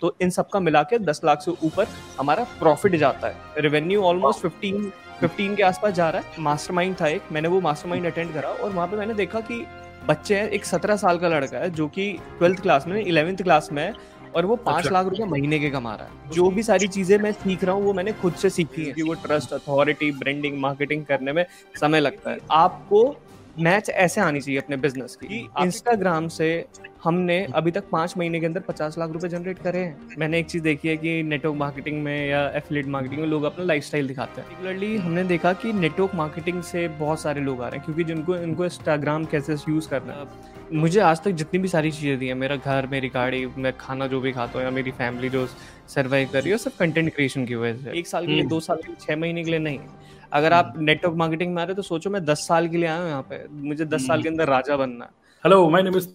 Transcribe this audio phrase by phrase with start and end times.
[0.00, 1.86] तो इन सब का मिला के दस लाख से ऊपर
[2.18, 7.08] हमारा प्रॉफिट जाता है। रेवेन्यू ऑलमोस्ट फिफ्टीन फिफ्टीन के आसपास जा रहा है। मास्टरमाइंड था
[7.08, 9.64] एक मैंने वो मास्टरमाइंड अटेंड करा और वहाँ पे मैंने देखा कि
[10.08, 13.68] बच्चे हैं एक सत्रह साल का लड़का है जो कि ट्वेल्थ क्लास में इलेवेंथ क्लास
[13.72, 13.92] में है
[14.36, 17.16] और वो पाँच अच्छा। लाख रुपए महीने के कमा रहा है। जो भी सारी चीज़ें
[17.18, 20.58] मैं सीख रहा हूँ वो मैंने खुद से सीखी है। कि वो ट्रस्ट अथॉरिटी ब्रांडिंग
[20.60, 21.44] मार्केटिंग करने में
[21.80, 23.04] समय लगता है। आपको
[23.58, 26.64] मैच ऐसे आनी चाहिए अपने बिज़नेस की। इंस्टाग्राम से
[27.04, 30.46] हमने अभी तक पाँच महीने के अंदर पचास लाख रुपए जनरेट करे हैं। मैंने एक
[30.46, 34.40] चीज़ देखी है कि नेटवर्क मार्केटिंग में या एफिलेट मार्केटिंग में लोग अपना लाइफस्टाइल दिखाते
[34.40, 38.04] हैं। पर्टिकुलरली हमने देखा कि नेटवर्क मार्केटिंग से बहुत सारे लोग आ रहे हैं क्योंकि
[38.04, 42.26] जिनको इनको इंस्टाग्राम कैसे यूज़ करना है। मुझे आज तक जितनी भी सारी चीज़ें दी
[42.26, 45.46] हैं मेरा घर मेरी गाड़ी मैं खाना जो भी खाता हूँ या मेरी फैमिली जो
[45.88, 48.50] सर्वाइव कर रही है सब कंटेंट क्रिएशन की वजह से। एक साल के लिए हम्म।
[48.50, 49.78] दो साल के लिए छह महीने के लिए नहीं।
[50.32, 52.88] अगर आप नेटवर्क हम्म। मार्केटिंग में आ रहे तो सोचो मैं दस साल के लिए
[52.88, 55.10] आया हूँ यहाँ पे। मुझे दस साल के हम्म। अंदर राजा बनना
[55.44, 56.08] hello my name is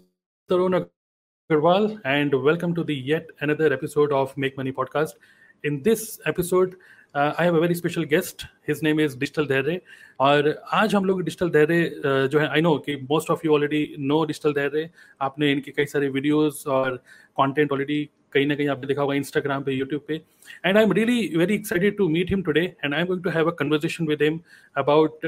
[0.50, 6.20] Tarun Agarwal and welcome to the yet another episode of make money podcast in this
[6.28, 6.76] episode
[7.16, 9.80] I have a very special guest his name is digital Dhairya
[10.20, 13.54] और आज हम लोग digital धैर्य uh, जो है I know कि most of you
[13.54, 14.90] already know digital Dhairya
[15.22, 16.96] आपने इनके कई सारे वीडियोस और
[17.38, 20.22] कंटेंट ऑलरेडी कहीं ना कहीं आपने देखा होगा इंस्टाग्राम पे यूट्यूब पे।
[20.66, 23.30] And I am really very excited to meet him today and I am going to
[23.30, 24.40] have a conversation with him
[24.76, 25.26] about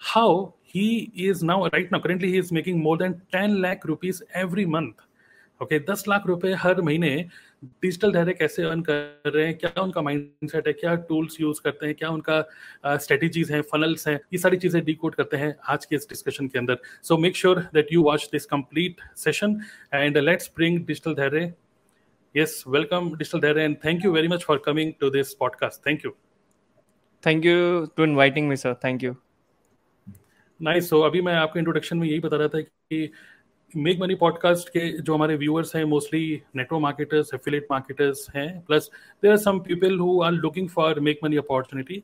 [0.00, 4.22] how he is now, right now, currently he is making more than 10 lakh rupees
[4.44, 5.04] every month
[5.60, 7.10] okay दस लाख रुपए हर महीने
[7.82, 11.86] digital धैर्य कैसे earn कर रहे हैं, क्या उनका माइंडसेट है, क्या टूल्स यूज़ करते
[11.86, 15.96] हैं, क्या उनका स्ट्रेटेजीज हैं फनल्स हैं, ये सारी चीज़ें डिकोड करते हैं आज के
[15.96, 19.60] इस डिस्कशन के अंदर। So make sure that you watch this complete session
[19.94, 21.52] and let's bring digital Dhairya
[22.36, 25.80] yes welcome digital Dhairya and thank you very much for coming to this podcast.
[25.86, 26.10] Thank you.
[27.26, 28.74] Thank you to inviting me sir.
[28.84, 29.14] Thank you.
[30.62, 33.12] Nice so अभी मैं आपके introduction में यही बता रहा था कि
[33.76, 38.90] make money podcast के जो हमारे व्यूअर्स हैं mostly network marketers affiliate marketers हैं plus
[39.22, 42.02] there are some people who are looking for make money opportunity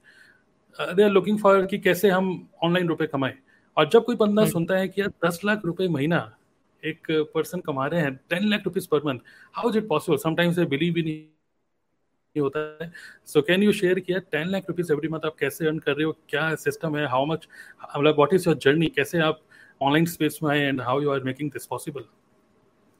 [0.80, 3.34] they are looking for कि कैसे हम ऑनलाइन रुपए कमाएँ।
[3.77, 4.53] और जब कोई बंदा hmm.
[4.53, 6.37] सुनता है कि यार दस लाख रुपए महीना
[6.84, 9.19] एक पर्सन कमा रहे हैं ten lakh rupees per month
[9.54, 12.91] how is it possible sometimes I believe नहीं होता है।
[13.26, 16.04] सो कैन यू शेयर किया ten lakh rupees every month आप कैसे अर्न कर रहे
[16.04, 16.12] हो?
[16.28, 17.06] क्या सिस्टम है?
[17.09, 17.48] हाउ मच
[17.97, 19.41] मतलब व्हाट इज़ योर जर्नी कैसे आप
[19.82, 22.04] ऑनलाइन स्पेस में आए and how you are making this possible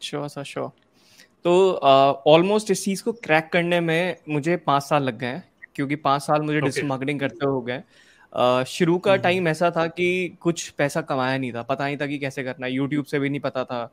[0.03, 0.70] sure sir sure
[1.44, 1.72] तो
[2.26, 5.97] ऑलमोस्ट uh, इस चीज़ को क्रैक करने में मुझे पाँच साल लग गए हैं क्योंकि
[5.97, 6.88] पाँच साल मुझे डिजिटल okay.
[6.88, 7.82] मार्केटिंग करते हो गए
[8.66, 12.06] शुरू का टाइम हम्म। ऐसा था कि कुछ पैसा कमाया नहीं था। पता नहीं था
[12.06, 13.84] कि कैसे करना है। यूट्यूब से भी नहीं पता था।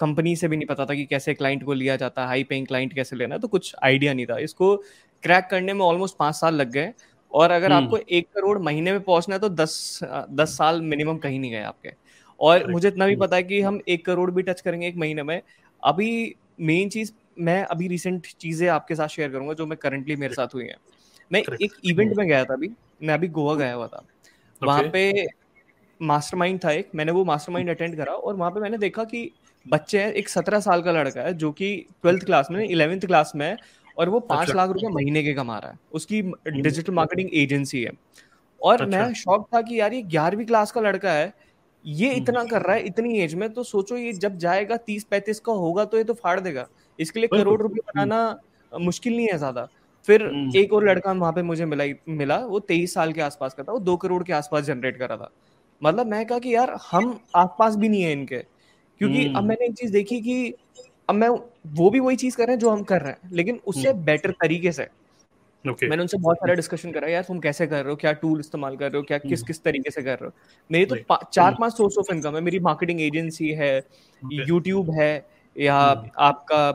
[0.00, 2.66] कंपनी से भी नहीं पता था कि कैसे क्लाइंट को लिया जाता है हाई पेइंग
[2.66, 4.74] क्लाइंट कैसे लेना है तो कुछ आइडिया नहीं था। इसको
[5.22, 6.92] क्रैक करने में ऑलमोस्ट पाँच साल लग गए
[7.32, 10.00] और अगर हम्म। आपको एक करोड़ महीने में पहुँचना है तो दस
[10.32, 11.92] दस साल मिनिमम कहीं नहीं गए आपके।
[12.40, 15.22] और मुझे इतना भी पता है कि हम एक करोड़ भी टच करेंगे एक महीने
[15.22, 15.40] में।
[15.82, 20.34] अभी मेन चीज़ मैं अभी रिसेंट चीज़ें आपके साथ शेयर करूँगा जो मैं करंटली मेरे
[20.34, 20.76] साथ हुई है।
[21.30, 22.70] मैं एक इवेंट में गया था अभी।
[23.00, 24.04] मैं अभी गोवा गया हुआ था।
[24.62, 25.26] वहाँ पे
[26.00, 29.30] मास्टरमाइंड था एक मैंने वो मास्टरमाइंड अटेंड करा और वहाँ पे मैंने देखा कि
[29.66, 33.32] बच्चे हैं एक सत्रह साल का लड़का है जो कि ट्वेल्थ क्लास में इलेवेंथ क्लास
[33.36, 33.56] में है
[33.96, 36.22] और वो पाँच अच्छा। लाख रुपए महीने के कमा रहा है। उसकी
[36.52, 37.90] डिजिटल मार्केटिंग एजेंसी है।
[38.60, 41.32] और अच्छा। मैं शौक था कि यार ये ग्यारहवीं क्लास का लड़का है
[41.84, 45.04] ये हम्म। इतना कर रहा है इतनी एज में तो सोचो ये जब जाएगा तीस
[45.04, 46.66] पैंतीस का होगा तो ये तो फाड़ देगा।
[46.98, 48.38] इसके लिए करोड़ रुपए बनाना
[48.72, 49.68] मुश्किल नहीं है ज़्यादा।
[50.08, 53.54] फिर हम्म। एक और लड़का वहाँ पे मुझे मिला मिला वो तेईस साल के आसपास
[53.54, 55.30] का था वो दो करोड़ के आसपास जनरेट कर रहा था
[55.82, 58.38] मतलब मैं कहा कि यार हम आसपास भी नहीं है इनके
[59.00, 60.54] क्योंकि अब हम्म। मैंने एक चीज़ देखी कि
[61.08, 61.28] अब मैं
[61.74, 64.28] वो भी वही चीज़ कर रहे हैं जो हम कर रहे हैं लेकिन उससे बेटर
[64.28, 64.86] हम्म। तरीके से
[65.64, 65.88] okay.
[65.88, 68.76] मैंने उनसे बहुत सारा डिस्कशन करा यार तुम कैसे कर रहे हो क्या टूल इस्तेमाल
[68.76, 70.32] कर रहे हो क्या किस। किस तरीके से कर रहे हो
[70.70, 73.74] मेरी तो चार हम्म। पाँच सोर्स ऑफ़ इनकम है मेरी मार्केटिंग एजेंसी है
[74.22, 75.12] यूट्यूब है
[75.56, 75.76] या
[76.22, 76.68] आपका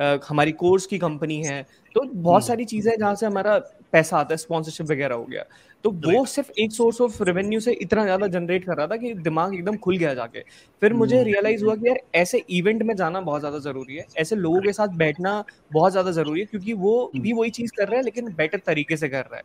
[0.00, 1.64] आ, हमारी कोर्स की कंपनी है
[1.94, 3.58] तो बहुत सारी चीज़ें जहाँ से हमारा
[3.92, 5.44] पैसा आता है स्पॉन्सरशिप वगैरह हो गया।
[5.84, 9.12] तो वो सिर्फ़ एक सोर्स ऑफ़ रेवेन्यू से इतना ज़्यादा जनरेट कर रहा था कि
[9.20, 10.40] दिमाग एकदम खुल गया जाके।
[10.82, 14.36] फिर मुझे रियलाइज़ हुआ कि यार ऐसे इवेंट में जाना बहुत ज़्यादा ज़रूरी है। ऐसे
[14.36, 15.42] लोगों के साथ बैठना
[15.72, 18.96] बहुत ज़्यादा ज़रूरी है क्योंकि वो भी वही चीज़ कर रहा है लेकिन बेटर तरीके
[18.96, 19.42] से कर रहा है।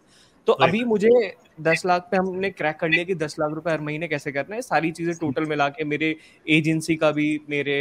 [0.48, 1.10] तो अभी मुझे
[1.62, 4.56] दस लाख पे हमने क्रैक कर लिया कि दस लाख रुपए हर महीने कैसे करना
[4.56, 6.16] है। सारी चीज़ें टोटल मिला के मेरे
[6.48, 7.78] एजेंसी का भी मेरे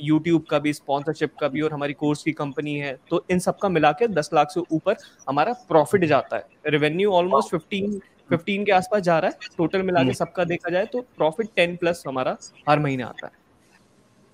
[0.00, 3.58] यूट्यूब का भी स्पॉन्सरशिप का भी और हमारी कोर्स की कंपनी है। तो इन सब
[3.58, 4.96] का मिला के दस लाख से ऊपर
[5.28, 8.00] हमारा प्रॉफिट जाता है। रेवेन्यू ऑलमोस्ट फिफ्टीन
[8.30, 11.48] फिफ्टीन के आसपास जा रहा है। टोटल मिला के हम्म। सबका देखा जाए तो प्रॉफिट
[11.56, 12.36] टेन प्लस हमारा
[12.68, 13.32] हर महीने आता है।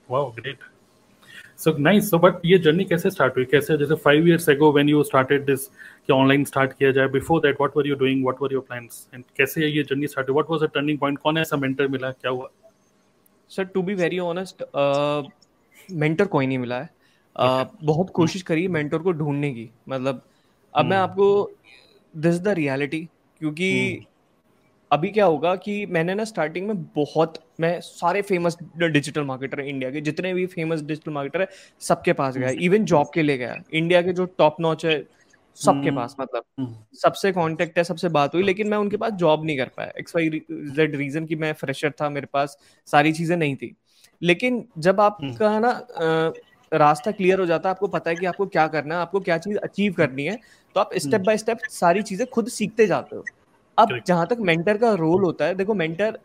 [0.08, 0.58] Wow great
[1.58, 3.44] so nice so but ये जर्नी कैसे स्टार्ट हुई?
[3.44, 5.68] कैसे जैसे five years ago when you started this
[6.08, 9.06] कि ऑनलाइन स्टार्ट किया जाए। Before that what were you doing what were your plans
[9.14, 12.10] and कैसे ये journey start what was the turning point कौन ऐसा मेंटर मिला?
[12.10, 12.48] क्या हुआ?
[13.50, 14.64] Sir to be very honest
[15.92, 16.88] mentor कोई नहीं मिला है।
[17.36, 17.84] Okay.
[17.84, 20.22] बहुत कोशिश करी मेंटर को ढूँढने की। मतलब
[20.74, 21.50] अब मैं आपको
[22.14, 23.00] दिस द रियलिटी
[23.40, 24.06] क्योंकि
[24.90, 29.90] अभी क्या होगा कि मैंने ना स्टार्टिंग में बहुत मैं सारे फ़ेमस डिजिटल मार्केटर इंडिया
[29.90, 31.48] के जितने भी फ़ेमस डिजिटल मार्केटर है
[31.80, 34.96] सबके पास गया। इवन। जॉब के लिए गया। इंडिया के जो टॉप नॉच है
[35.58, 39.12] सबके हम्म। पास मतलब। हम्म। सबसे कांटेक्ट है सबसे बात हुई लेकिन मैं उनके पास
[39.14, 42.56] जॉब नहीं कर पाया। एक्स वाई जेड रीजन की मैं फ्रेशर था मेरे पास
[42.88, 43.74] सारी चीज़ें नहीं थी।
[44.22, 45.72] लेकिन जब आपका ना
[46.72, 49.38] रास्ता क्लियर हो जाता है आपको पता है कि आपको क्या करना है आपको क्या
[49.38, 50.38] चीज़ अचीव करनी है
[50.76, 53.24] तो आप स्टेप बाय स्टेप सारी चीज़ें खुद सीखते जाते हो।
[53.78, 56.18] अब जहाँ तक मेंटर का रोल होता है देखो मेंटर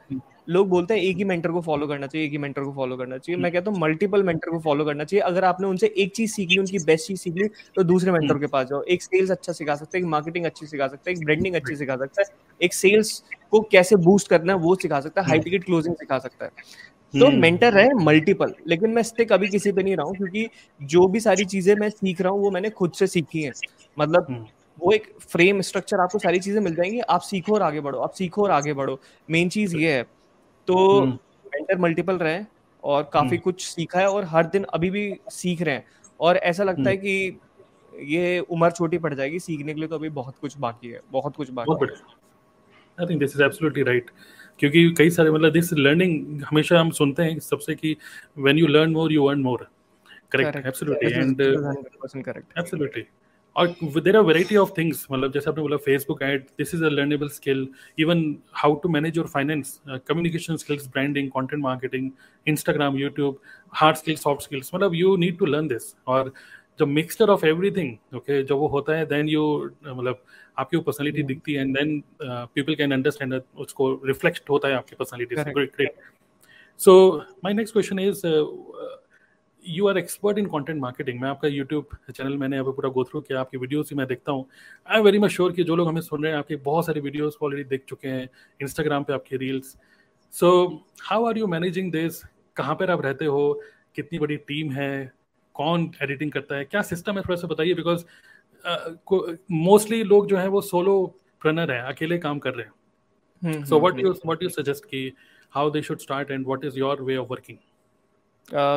[0.49, 2.97] लोग बोलते हैं एक ही मेंटर को फॉलो करना चाहिए एक ही मेंटर को फॉलो
[2.97, 6.13] करना चाहिए। मैं कहता हूँ मल्टीपल मेंटर को फॉलो करना चाहिए। अगर आपने उनसे एक
[6.15, 9.03] चीज़ सीख ली उनकी बेस्ट चीज़ सीख ली तो दूसरे मेंटर के पास जाओ। एक
[9.03, 11.95] सेल्स अच्छा सिखा सकते हैं एक मार्केटिंग अच्छी सिखा सकता है एक ब्रांडिंग अच्छी सिखा
[11.97, 12.27] सकता है।
[12.61, 16.19] एक सेल्स को कैसे बूस्ट करना है वो सिखा सकता है। हाई टिकट क्लोजिंग सिखा
[16.19, 16.51] सकता है।
[17.13, 20.47] तो मेंटर है मल्टीपल लेकिन मैं स्टिक अभी किसी पे नहीं रहा हूँ क्योंकि
[20.79, 23.53] जो भी सारी चीज़ें मैं सीख रहा हूँ वो मैंने खुद से सीखी है।
[23.97, 24.27] मतलब
[24.77, 28.13] वो एक फ्रेम स्ट्रक्चर आपको सारी चीज़ें मिल जाएँगी आप सीखो और आगे बढ़ो आप
[28.13, 28.99] सीखो और आगे बढ़ो।
[29.29, 30.05] मेन चीज़ ये है।
[30.67, 32.39] तो मेंटर हम्म। मल्टीपल रहे
[32.83, 35.85] और काफ़ी हम्म। कुछ सीखा है और हर दिन अभी भी सीख रहे हैं।
[36.19, 37.39] और ऐसा लगता है हम्म। कि
[38.13, 41.35] ये उम्र छोटी पड़ जाएगी सीखने के लिए तो अभी बहुत कुछ बाकी है बहुत
[41.35, 41.91] कुछ बाकी है।
[42.97, 44.09] I think this is absolutely right
[44.59, 47.95] क्योंकि कई सारे मतलब दिस लर्निंग हमेशा हम सुनते हैं सबसे कि
[48.37, 49.67] when you learn more you earn more
[50.31, 53.03] correct absolutely and absolutely
[53.55, 53.67] और
[53.99, 57.27] there are variety of things मतलब जैसे आपने बोला Facebook ad this is a learnable
[57.29, 57.67] skill
[57.99, 58.23] even
[58.53, 62.09] how to manage your finance communication skills branding content marketing
[62.47, 63.39] Instagram YouTube
[63.73, 66.31] hard skills soft skills मतलब you need to learn this और
[66.79, 69.43] जब mixture of everything okay जब वो होता है then you
[69.87, 70.23] मतलब
[70.57, 74.95] आपकी वो पर्सनैलिटी दिखती है and then people can understand उसको रिफ्लेक्ट होता है आपकी
[74.99, 75.87] पर्सनैलिटी से.
[76.79, 76.93] So
[77.43, 78.21] my next question is
[79.63, 83.03] you are expert in content marketing मैं आपका यूट्यूब चैनल मैंने यहाँ पे पूरा गो
[83.03, 84.45] थ्रू किया आपकी वीडियोस ही मैं देखता हूँ।
[84.87, 86.99] I am very much sure कि जो लोग हमें सुन रहे हैं आपके बहुत सारी
[87.01, 88.29] वीडियोस ऑलरेडी देख चुके हैं
[88.61, 89.75] इंस्टाग्राम पे आपकी reels
[90.33, 90.51] so
[91.03, 92.21] how are you managing this
[92.55, 93.61] कहाँ पर आप रहते हो?
[93.95, 95.11] कितनी बड़ी टीम है?
[95.55, 96.65] कौन एडिटिंग करता है?
[96.65, 97.21] क्या सिस्टम है?
[97.21, 98.03] थोड़ा सा बताइए बिकॉज़
[99.51, 101.05] मोस्टली लोग जो है वो सोलो
[101.41, 105.11] प्रनर है अकेले काम कर रहे हैं। So what you what you suggest कि
[105.53, 107.57] how they should start and what is your way of working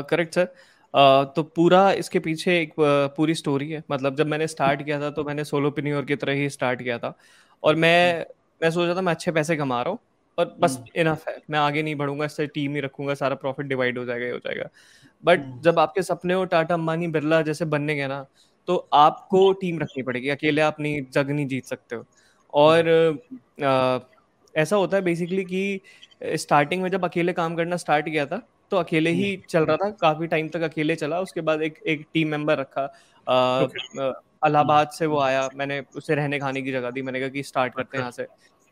[0.09, 0.49] correct sir
[0.95, 2.73] तो पूरा इसके पीछे एक
[3.17, 6.33] पूरी स्टोरी है। मतलब जब मैंने स्टार्ट किया था तो मैंने सोलो पिन्योर की तरह
[6.33, 7.15] ही स्टार्ट किया था।
[7.63, 8.25] और मैं हम्म।
[8.61, 9.99] मैं सोच रहा था मैं अच्छे पैसे कमा रहा हूँ
[10.39, 13.67] और बस इनफ हम्म। है। मैं आगे नहीं बढ़ूँगा इससे टीम ही रखूँगा सारा प्रॉफिट
[13.67, 14.69] डिवाइड हो जाएगा हो जाएगा।
[15.25, 18.25] But hmm. जब आपके सपने हो टाटा अंबानी बिरला जैसे बनने गए ना
[18.69, 22.05] तो आपको टीम रखनी पड़ेगी। अकेले आप नहीं जग नहीं जीत सकते हो।
[22.55, 22.89] और
[23.65, 23.99] आ,
[24.55, 25.81] ऐसा होता है बेसिकली कि
[26.37, 28.41] स्टार्टिंग में जब अकेले काम करना स्टार्ट किया था
[28.73, 31.79] तो अकेले ही हम्म। चल रहा था काफ़ी टाइम तक अकेले चला उसके बाद एक
[31.87, 32.85] एक टीम मेंबर रखा।
[34.43, 37.75] अलाहाबाद से वो आया मैंने उसे रहने खाने की जगह दी मैंने कहा कि स्टार्ट
[37.75, 38.27] करते हैं यहाँ से।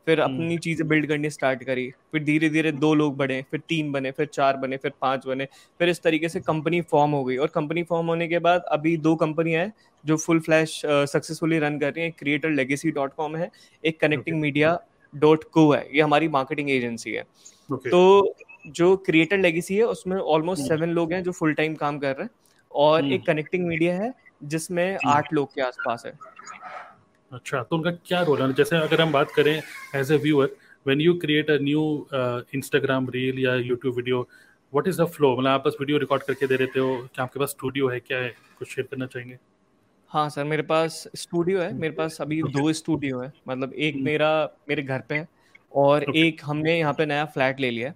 [0.07, 3.61] फिर हम्म। अपनी चीज़ें बिल्ड करनी स्टार्ट करी फिर धीरे धीरे दो लोग बढ़े फिर
[3.69, 5.47] तीन बने फिर चार बने फिर पाँच बने
[5.81, 8.97] फिर इस तरीके से कंपनी फॉर्म हो गई। और कंपनी फॉर्म होने के बाद अभी
[8.99, 9.73] दो कंपनियाँ हैं
[10.05, 13.51] जो फुल फ्लैश सक्सेसफुली रन कर रही है। क्रिएटर लेगेसी डॉट कॉम है
[13.85, 14.79] एक कनेक्टिंग मीडिया
[15.13, 17.25] डॉट को है ये हमारी मार्केटिंग एजेंसी है।
[17.69, 17.91] Okay.
[17.91, 21.99] तो जो क्रिएटर लेगेसी है उसमें ऑलमोस्ट सेवन हम्म। लोग हैं जो फुल टाइम काम
[21.99, 22.31] कर रहे हैं
[22.73, 24.13] और एक कनेक्टिंग हम्म। मीडिया है
[24.45, 26.13] जिसमें हम्म। आठ लोग के आसपास है।
[27.33, 28.53] अच्छा तो उनका क्या रोल है?
[28.55, 29.55] जैसे अगर हम बात करें
[29.97, 30.57] as a viewer
[30.87, 31.83] when you create a new
[32.55, 34.21] Instagram reel या YouTube video
[34.73, 37.41] what is the flow मतलब आप बस वीडियो रिकॉर्ड करके दे देते हो क्या आपके
[37.41, 38.35] पास स्टूडियो है क्या है?
[38.59, 39.39] कुछ शेयर करना चाहेंगे?
[40.11, 44.31] हाँ सर मेरे पास स्टूडियो है मेरे पास अभी दो स्टूडियो है मतलब एक मेरा
[44.69, 45.29] मेरे घर पे है
[45.73, 47.95] और एक हमने यहाँ पे नया फ्लैट ले लिया है।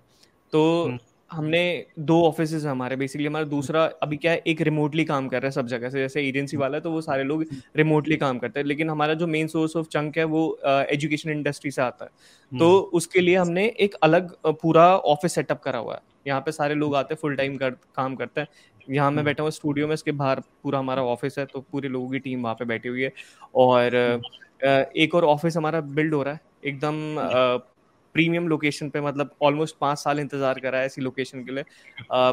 [0.55, 0.99] तो हम्म।
[1.31, 1.63] हमने
[2.01, 5.47] दो ऑफ़िस है हमारे बेसिकली हमारा दूसरा अभी क्या है एक रिमोटली काम कर रहा
[5.47, 7.45] है सब जगह से जैसे एजेंसी वाला है तो वो सारे लोग
[7.77, 11.37] रिमोटली काम करते हैं। लेकिन हमारा जो मेन सोर्स ऑफ़ चंक है वो एजुकेशन uh,
[11.37, 12.11] इंडस्ट्री से आता है।
[12.53, 16.53] तो हम्म। उसके लिए हमने एक अलग पूरा ऑफ़िस सेटअप करा हुआ है। यहाँ पे
[16.53, 18.49] सारे लोग आते हैं फुल टाइम कर काम करते हैं।
[18.91, 21.89] यहाँ मैं हम्म। बैठा हुआ स्टूडियो में इसके बाहर पूरा हमारा ऑफ़िस है तो पूरे
[21.89, 23.13] लोगों की टीम वहाँ पे बैठी हुई है।
[23.55, 23.95] और
[24.97, 27.63] एक और ऑफ़िस हमारा बिल्ड हो रहा है एकदम
[28.15, 31.65] प्रीमियम लोकेशन पे मतलब ऑलमोस्ट पाँच साल इंतज़ार करा है ऐसी लोकेशन के लिए
[32.13, 32.33] आ,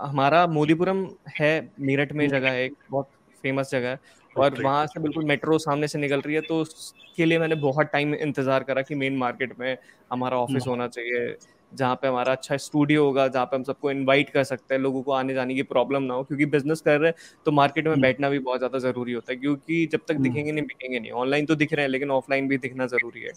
[0.00, 1.06] हमारा मोदीपुरम
[1.38, 3.08] है मेरठ में जगह है एक बहुत
[3.44, 7.24] फ़ेमस जगह है और वहाँ से बिल्कुल मेट्रो सामने से निकल रही है तो उसके
[7.24, 9.76] लिए मैंने बहुत टाइम इंतज़ार करा कि मेन मार्केट में
[10.10, 11.36] हमारा ऑफ़िस हम्म। होना चाहिए
[11.72, 15.02] जहाँ पे हमारा अच्छा स्टूडियो होगा जहाँ पे हम सबको इनवाइट कर सकते हैं लोगों
[15.02, 17.92] को आने जाने की प्रॉब्लम ना हो क्योंकि बिज़नेस कर रहे हैं तो मार्केट में
[17.92, 20.98] हम्म। बैठना भी बहुत ज़्यादा ज़रूरी होता है क्योंकि जब तक हम्म। दिखेंगे नहीं बिकेंगे
[20.98, 23.32] नहीं ऑनलाइन तो दिख रहे हैं लेकिन ऑफलाइन भी दिखना ज़रूरी है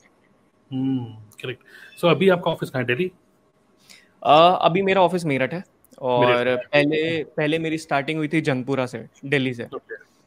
[1.41, 1.63] करेक्ट
[1.97, 3.11] सो अभी आपका ऑफ़िस कहाँ है दिल्ली
[4.61, 5.63] अभी मेरा ऑफ़िस मेरठ है
[6.01, 9.63] और पहले पहले मेरी स्टार्टिंग हुई थी जंगपुरा से दिल्ली से।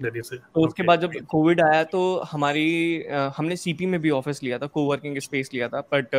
[0.02, 2.00] दिल्ली से। तो उसके बाद जब कोविड आया तो
[2.32, 3.04] हमारी
[3.36, 6.14] हमने सीपी में भी ऑफ़िस लिया था कोवर्किंग स्पेस लिया था बट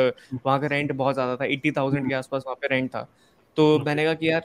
[0.46, 3.08] वहाँ का रेंट बहुत ज़्यादा था एट्टी थाउज़ेंड के आसपास वहाँ पे रेंट था।
[3.58, 4.42] तो मैंने कहा कि यार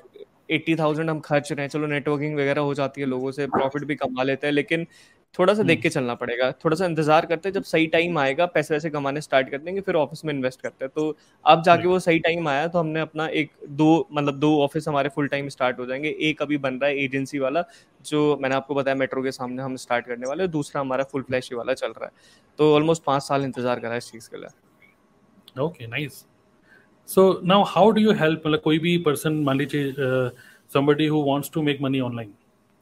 [0.50, 3.85] एट्टी थाउज़ेंड हम खर्च रहे हैं चलो नेटवर्किंग वगैरह हो जाती है लोगों से प्रॉफिट
[3.85, 4.87] भी कमा लेते हैं लेकिन
[5.35, 8.47] थोड़ा सा देख के चलना पड़ेगा। थोड़ा सा इंतज़ार करते हैं जब सही टाइम आएगा
[8.47, 11.89] पैसे वैसे कमाने स्टार्ट कर देंगे फिर ऑफ़िस में इन्वेस्ट करते हैं। तो अब जाके
[11.89, 15.49] वो सही टाइम आया तो हमने अपना एक दो मतलब दो ऑफ़िस हमारे फुल टाइम
[15.49, 17.65] स्टार्ट हो जाएँगे। एक अभी बन रहा है एजेंसी वाला
[18.07, 21.53] जो मैंने आपको बताया मेट्रो के सामने हम स्टार्ट करने वाले दूसरा हमारा फुल फ्लैश
[21.53, 22.12] वाला चल रहा है।
[22.59, 26.25] तो ऑलमोस्ट पाँच साल इंतज़ार करा है इस चीज़ के लिए। Okay nice
[27.09, 29.93] so now how do you help मतलब कोई भी पर्सन मान लीजिए
[30.71, 32.33] somebody who wants to make money online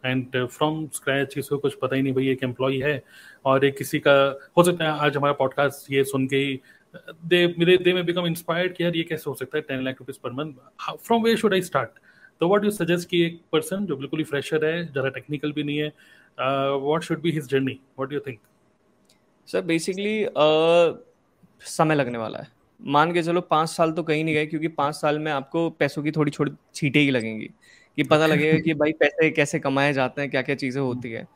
[0.04, 3.02] and from scratch किसी को कुछ पता ही नहीं भाई, एक एम्प्लॉय है
[3.44, 4.12] और एक किसी का,
[4.56, 6.60] हो सकता है आज हमारा पॉडकास्ट ये सुन के ही
[7.24, 9.96] दे मेरे दे में बिकम इंस्पायर्ड कि यार ये कैसे हो सकता है ten lakh
[10.00, 11.90] rupees per month from where should I start
[12.40, 15.62] तो व्हाट यू सजेस्ट कि एक पर्सन जो बिल्कुल ही फ्रेशर है, ज़्यादा टेक्निकल भी
[15.62, 15.92] नहीं है
[16.78, 18.38] what should be his journey what you think
[19.48, 20.26] sir basically
[21.66, 22.48] समय लगने वाला है।
[22.80, 26.02] मान के चलो पाँच साल तो कहीं नहीं गए, क्योंकि पाँच साल में आपको पैसों
[26.02, 27.48] की थोड़ी छोटी छीटें ही लगेंगी।
[27.98, 31.26] कि पता लगेगा कि भाई पैसे कैसे कमाए जाते हैं क्या क्या चीज़ें होती है।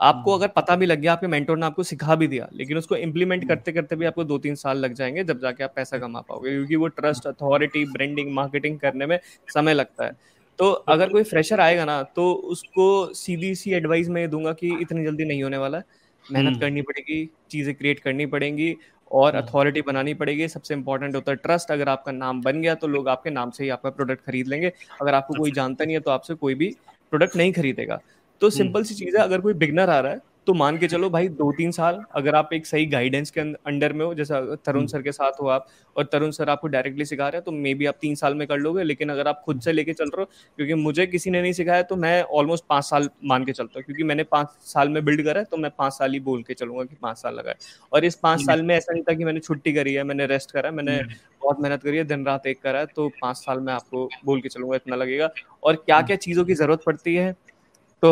[0.00, 2.96] आपको अगर पता भी लग गया आपके मेंटोर ने आपको सिखा भी दिया लेकिन उसको
[2.98, 6.20] इम्प्लीमेंट करते करते भी आपको दो तीन साल लग जाएँगे जब जाके आप पैसा कमा
[6.22, 10.12] पाओगे क्योंकि वो ट्रस्ट अथॉरिटी ब्रांडिंग मार्केटिंग करने में समय लगता है।
[10.58, 15.04] तो अगर कोई फ्रेशर आएगा ना तो उसको सीधी सी एडवाइस मैं दूँगा कि इतनी
[15.04, 15.84] जल्दी नहीं होने वाला है।
[16.24, 18.76] मेहनत हम्म। करनी पड़ेगी चीज़ें क्रिएट करनी पड़ेंगी
[19.10, 22.74] और अथॉरिटी हम्म। बनानी पड़ेगी सबसे इंपॉर्टेंट होता है ट्रस्ट अगर आपका नाम बन गया
[22.74, 25.84] तो लोग आपके नाम से ही आपका प्रोडक्ट खरीद लेंगे अगर आपको कोई अच्छा। जानता
[25.84, 26.74] नहीं है तो आपसे कोई भी
[27.12, 28.00] प्रोडक्ट नहीं खरीदेगा
[28.40, 30.86] तो सिंपल हम्म। सी चीज़ है अगर कोई बिगनर आ रहा है तो मान के
[30.88, 34.40] चलो भाई दो तीन साल अगर आप एक सही गाइडेंस के अंडर में हो जैसा
[34.56, 35.66] तरुण सर हम्म। के साथ हो आप
[35.96, 38.46] और तरुण सर आपको डायरेक्टली सिखा रहे हैं तो मे बी आप तीन साल में
[38.46, 41.42] कर लोगे लेकिन अगर आप खुद से लेके चल रहे हो क्योंकि मुझे किसी ने
[41.42, 44.88] नहीं सिखाया तो मैं ऑलमोस्ट पाँच साल मान के चलता हूँ क्योंकि मैंने पाँच साल
[44.88, 47.34] में बिल्ड करा है तो मैं पाँच साल ही बोल के चलूँगा कि पाँच साल
[47.34, 47.56] लगा है
[47.92, 50.50] और इस पाँच साल में ऐसा नहीं था कि मैंने छुट्टी करी है मैंने रेस्ट
[50.50, 53.60] करा मैंने हम्म। बहुत मेहनत करी है दिन रात एक करा है तो पाँच साल
[53.60, 55.30] में आपको बोल के चलूँगा इतना लगेगा
[55.62, 57.32] और क्या क्या चीज़ों की ज़रूरत पड़ती है
[58.02, 58.10] तो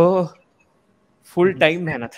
[1.28, 2.10] फुल टाइम मेहनत।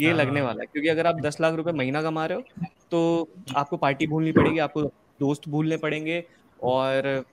[0.00, 2.66] ये लगने हाँ। वाला है क्योंकि अगर आप दस लाख रुपए महीना कमा रहे हो
[2.90, 4.82] तो आपको पार्टी भूलनी पड़ेगी आपको
[5.20, 6.24] दोस्त भूलने पड़ेंगे
[6.62, 7.24] और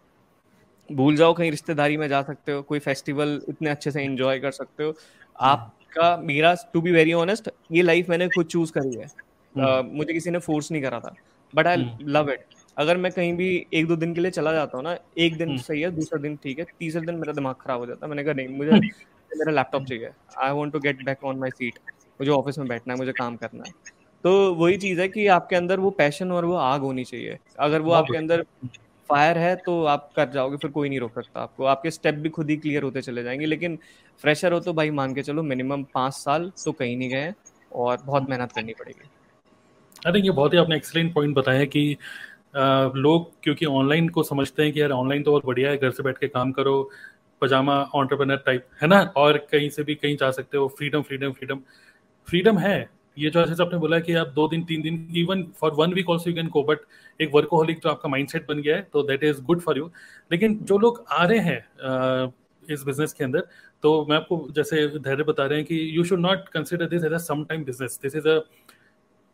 [0.90, 4.52] भूल जाओ कहीं रिश्तेदारी में जा सकते हो कोई फेस्टिवल इतने अच्छे से एंजॉय कर
[4.52, 4.94] सकते हो।
[5.36, 10.14] आपका मेरा टू बी वेरी ऑनेस्ट ये लाइफ मैंने खुद चूज़ करी है। uh, मुझे
[10.14, 11.16] किसी ने फोर्स नहीं करा था
[11.54, 12.46] बट आई लव इट
[12.78, 15.50] अगर मैं कहीं भी एक दो दिन के लिए चला जाता हूँ ना एक दिन
[15.50, 18.10] हम्म। सही है दूसरा दिन ठीक है तीसरे दिन मेरा दिमाग खराब हो जाता है
[18.10, 18.72] मैंने कहा नहीं मुझे
[19.36, 21.80] मेरा लैपटॉप चाहिए। I want to get back on my seat
[22.20, 23.74] मुझे ऑफ़िस में बैठना है मुझे काम करना है।
[24.24, 27.82] तो वही चीज़ है कि आपके अंदर वो पैशन और वो आग होनी चाहिए। अगर
[27.82, 28.44] वो आपके अंदर
[29.10, 32.30] फायर है तो आप कर जाओगे फिर कोई नहीं रोक सकता आपको। आपके स्टेप भी
[32.30, 33.78] खुद ही क्लियर होते चले जाएँगे। लेकिन
[34.24, 37.34] फ्रेशर हो तो भाई मान के चलो मिनिमम पाँच साल तो कहीं नहीं गए
[37.72, 39.10] और बहुत मेहनत करनी पड़ेगी।
[40.08, 41.98] आई थिंक ये बहुत ही आपने एक्सलेंट पॉइंट बताया कि
[42.56, 45.92] आ, लोग क्योंकि ऑनलाइन को समझते हैं कि यार ऑनलाइन तो बहुत बढ़िया है घर
[45.92, 46.90] से बैठ के काम करो
[47.42, 49.00] पजामा ऑन्टरप्रनर टाइप है ना?
[49.18, 51.60] और कहीं से भी कहीं जा सकते हो। फ्रीडम फ्रीडम फ्रीडम
[52.28, 55.72] फ्रीडम है। ये जो जैसे आपने बोला कि आप दो दिन, तीन दिन even for
[55.76, 56.80] one week also you can go but
[57.20, 59.92] एक वर्कोहलिक जो आपका माइंडसेट बन गया है तो that is good for you
[60.32, 63.48] लेकिन जो लोग आ रहे हैं इस बिज़नेस के अंदर
[63.84, 67.14] तो मैं आपको जैसे धैर्य बता रहे हैं कि you should not consider this as
[67.14, 68.40] a some time business this is a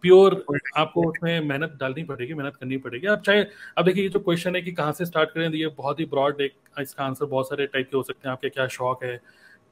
[0.06, 0.44] pure
[0.78, 3.46] आपको उसमें मेहनत डालनी पड़ेगी मेहनत करनी पड़ेगी। आप चाहे
[3.78, 6.42] अब देखिए ये जो क्वेश्चन है कि कहाँ से स्टार्ट करें ये बहुत ही ब्रॉड
[6.42, 9.20] एक इसका आंसर बहुत सारे टाइप के हो सकते हैं। आपके क्या शौक है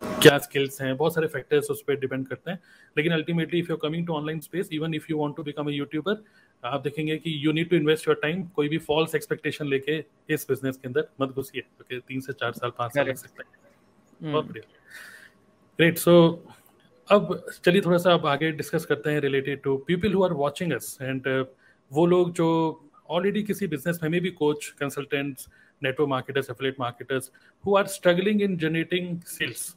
[0.02, 2.60] क्या स्किल्स हैं बहुत सारे फैक्टर्स उस पर डिपेंड करते हैं।
[2.98, 5.72] लेकिन ultimately if you coming to online space even if you want to become a
[5.72, 6.24] YouTuber
[6.64, 9.98] आप देखेंगे कि you need to invest your time कोई भी फॉल्स एक्सपेक्टेशन लेके
[10.30, 13.44] इस बिज़नेस के अंदर मत घुसिए। क्योंकि तीन से चार साल पाँच साल लग सकते
[13.44, 14.32] हैं। hmm.
[14.32, 14.64] बहुत बढ़िया।
[15.80, 16.14] ग्रेट सो
[17.14, 20.74] अब चलिए थोड़ा सा अब आगे डिस्कस करते हैं related to people who are watching
[20.74, 21.28] us and
[21.92, 22.48] वो लोग जो
[23.10, 25.48] ऑलरेडी किसी बिज़नेस में भी coach consultants
[25.84, 27.32] network marketers affiliate marketers
[27.64, 29.76] who are struggling in generating sales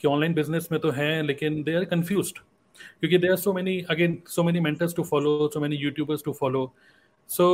[0.00, 2.32] कि ऑनलाइन बिज़नेस में तो हैं, लेकिन दे आर कन्फ्यूज़
[3.00, 6.32] क्योंकि they are so many again so many mentors to follow so many YouTubers to
[6.32, 6.72] follow
[7.30, 7.46] so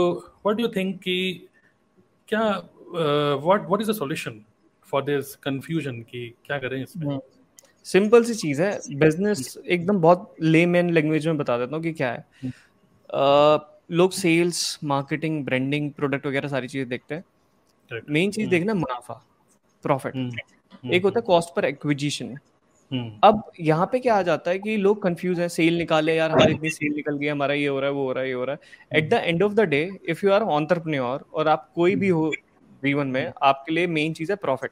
[0.47, 1.49] what do think कि
[2.29, 2.49] क्या
[2.95, 4.41] what what is a solution
[4.89, 7.19] for this confusion कि क्या करें इसमें
[7.87, 11.93] सिंपल हम्म। सी चीज़ है। Business एकदम बहुत लेमैन लैंग्वेज में बता देता हूँ कि
[11.93, 13.61] क्या है। uh,
[13.91, 17.25] लोग सेल्स मार्केटिंग ब्रांडिंग प्रोडक्ट वगैरह सारी चीज़ें देखते हैं।
[18.11, 19.15] मेन चीज़ हम्म। देखना मुनाफा
[19.85, 20.15] प्रॉफिट
[20.85, 22.37] एक होता है कॉस्ट पर एक्विजिशन
[23.25, 26.53] अब यहाँ पे क्या आ जाता है कि लोग कंफ्यूज हैं सेल निकाले यार हमारी
[26.53, 28.45] इतनी सेल निकल गई हमारा ये हो रहा है वो हो रहा है ये हो
[28.45, 31.95] रहा है। At the end of the day if you are entrepreneur और आप कोई
[31.97, 32.31] भी हो
[32.83, 34.71] जीवन में हम्म। आपके लिए मेन चीज़ है प्रॉफिट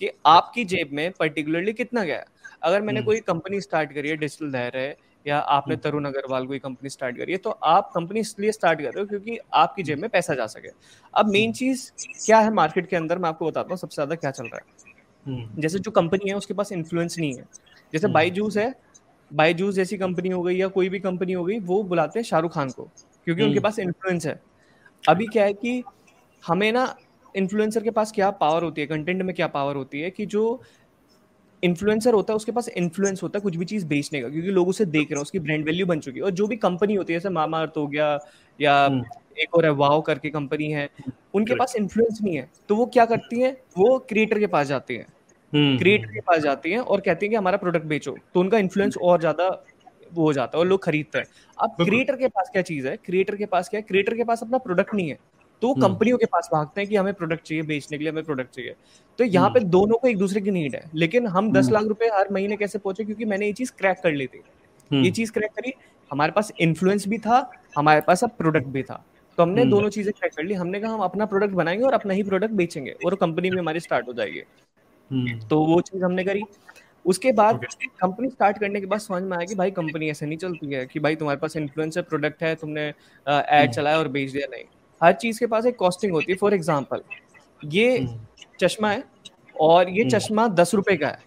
[0.00, 2.24] कि आपकी जेब में पर्टिकुलरली कितना गया
[2.62, 4.94] अगर मैंने कोई कंपनी स्टार्ट करी है डिजिटल धैर्य
[5.26, 8.80] या आपने हम्म। तरुण अग्रवाल कोई कंपनी स्टार्ट करी है तो आप कंपनी इसलिए स्टार्ट
[8.80, 10.68] कर रहे हो क्योंकि आपकी जेब में पैसा जा सके।
[11.14, 11.90] अब मेन चीज़
[12.26, 13.18] क्या है मार्केट के अंदर?
[13.18, 14.88] मैं आपको बताता हूँ सबसे ज़्यादा क्या चल रहा है।
[15.26, 17.44] हम्म। जैसे जो कंपनी है उसके पास इन्फ्लुएंस नहीं है।
[17.92, 18.74] जैसे बाई हम्म। जूस है
[19.30, 22.24] बाई जूस जैसी कंपनी हो गई या कोई भी कंपनी हो गई वो बुलाते हैं
[22.24, 22.88] शाहरुख खान को
[23.26, 24.40] क्योंकि उनके पास इन्फ्लुएंस है।
[25.04, 25.82] अभी क्या है कि
[26.42, 26.94] हमें ना
[27.34, 30.62] इन्फ्लुएंसर के पास क्या पावर होती है कंटेंट में क्या पावर होती है कि जो
[31.62, 34.68] इन्फ्लुएंसर होता है उसके पास इन्फ्लुएंस होता है कुछ भी चीज़ बेचने का क्योंकि लोग
[34.68, 37.12] उसे देख रहे हैं उसकी ब्रांड वैल्यू बन चुकी है। और जो भी कंपनी होती
[37.12, 38.18] है जैसे मामा अर्थ हो गया
[38.58, 39.04] या हम्म।
[39.38, 40.88] एक और है वाओ करके कंपनी है
[41.34, 44.96] उनके पास इन्फ्लुएंस नहीं है। तो वो क्या करती है वो क्रिएटर के पास जाती
[44.96, 45.06] है।
[45.52, 48.58] क्रिएटर हम्म। के पास जाती है और कहती है कि हमारा प्रोडक्ट बेचो तो उनका
[48.58, 49.48] इन्फ्लुएंस और ज़्यादा
[50.14, 51.26] वो हो जाता है और लोग खरीदते हैं।
[51.58, 52.96] अब क्रिएटर के पास क्या चीज़ है?
[52.96, 53.82] क्रिएटर के पास क्या है?
[53.82, 55.18] क्रिएटर के पास अपना प्रोडक्ट नहीं है।
[55.62, 58.24] तो हम्म। कंपनियों के पास भागते हैं कि हमें प्रोडक्ट चाहिए बेचने के लिए हमें
[58.24, 58.74] प्रोडक्ट चाहिए।
[59.18, 61.74] तो यहाँ हम्म। पे दोनों को एक दूसरे की नीड है। लेकिन हम दस हम्म।
[61.74, 63.04] लाख रुपए हर महीने कैसे पहुँचे?
[63.04, 64.42] क्योंकि मैंने ये चीज़ क्रैक कर ली थी।
[64.90, 65.72] ये चीज़ क्रैक करी।
[66.10, 69.04] हमारे पास इन्फ्लुएंस भी था हमारे पास अब प्रोडक्ट भी था।
[69.38, 72.14] तो हमने दोनों चीज़ें क्रैक कर ली। हमने कहा हम अपना प्रोडक्ट बनाएँगे और अपना
[72.14, 74.42] ही प्रोडक्ट बेचेंगे और कंपनी में हमारी स्टार्ट हो जाएगी।
[75.48, 76.42] तो वो चीज़ हमने करी।
[77.04, 77.64] उसके बाद
[78.00, 80.84] कंपनी स्टार्ट करने के बाद समझ में आया कि भाई कंपनी ऐसे नहीं चलती है
[80.86, 82.82] कि भाई तुम्हारे पास इन्फ्लुएंसर प्रोडक्ट है तुमने
[83.26, 84.64] एड चलाया और बेच दिया नहीं।
[85.00, 87.02] हर चीज़ के पास एक कॉस्टिंग होती है फॉर एग्ज़ाम्पल
[87.64, 88.06] ये।
[88.60, 89.04] चश्मा है
[89.60, 91.24] और ये हम्म। चश्मा दस रुपए का है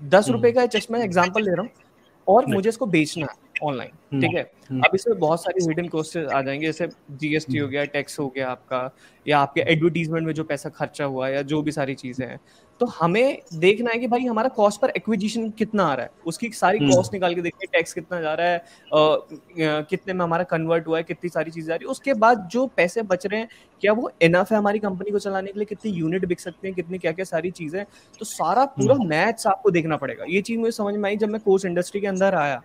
[0.00, 1.70] दस रुपए हम्म। का चश्मा एग्ज़ाम्पल ले रहा हूँ
[2.28, 4.42] और मुझे इसको बेचना है ऑनलाइन ठीक है?
[4.74, 8.50] अब इसमें बहुत सारी हिडन कॉस्ट आ जाएँगे जैसे जीएसटी हो गया टैक्स हो गया
[8.50, 8.90] आपका
[9.26, 12.38] या आपके एडवर्टीजमेंट में जो पैसा खर्चा हुआ या जो भी सारी चीज़ें हैं।
[12.80, 16.48] तो हमें देखना है कि भाई हमारा कॉस्ट पर एक्विजिशन कितना आ रहा है। उसकी
[16.50, 18.62] सारी कॉस्ट। निकाल के देखिए टैक्स कितना जा रहा है आ,
[19.82, 22.66] कितने में हमारा कन्वर्ट हुआ है कितनी सारी चीज़ें आ रही है। उसके बाद जो
[22.76, 23.48] पैसे बच रहे हैं
[23.82, 25.66] क्या वो इनफ है हमारी कंपनी को चलाने के लिए?
[25.66, 27.84] कितनी यूनिट बिक सकते हैं कितनी क्या क्या सारी चीज़ें
[28.20, 31.40] तो सारा पूरा मैथ्स। आपको देखना पड़ेगा। ये चीज़ मुझे समझ में आई जब मैं
[31.40, 32.62] कोर्स इंडस्ट्री के अंदर आया।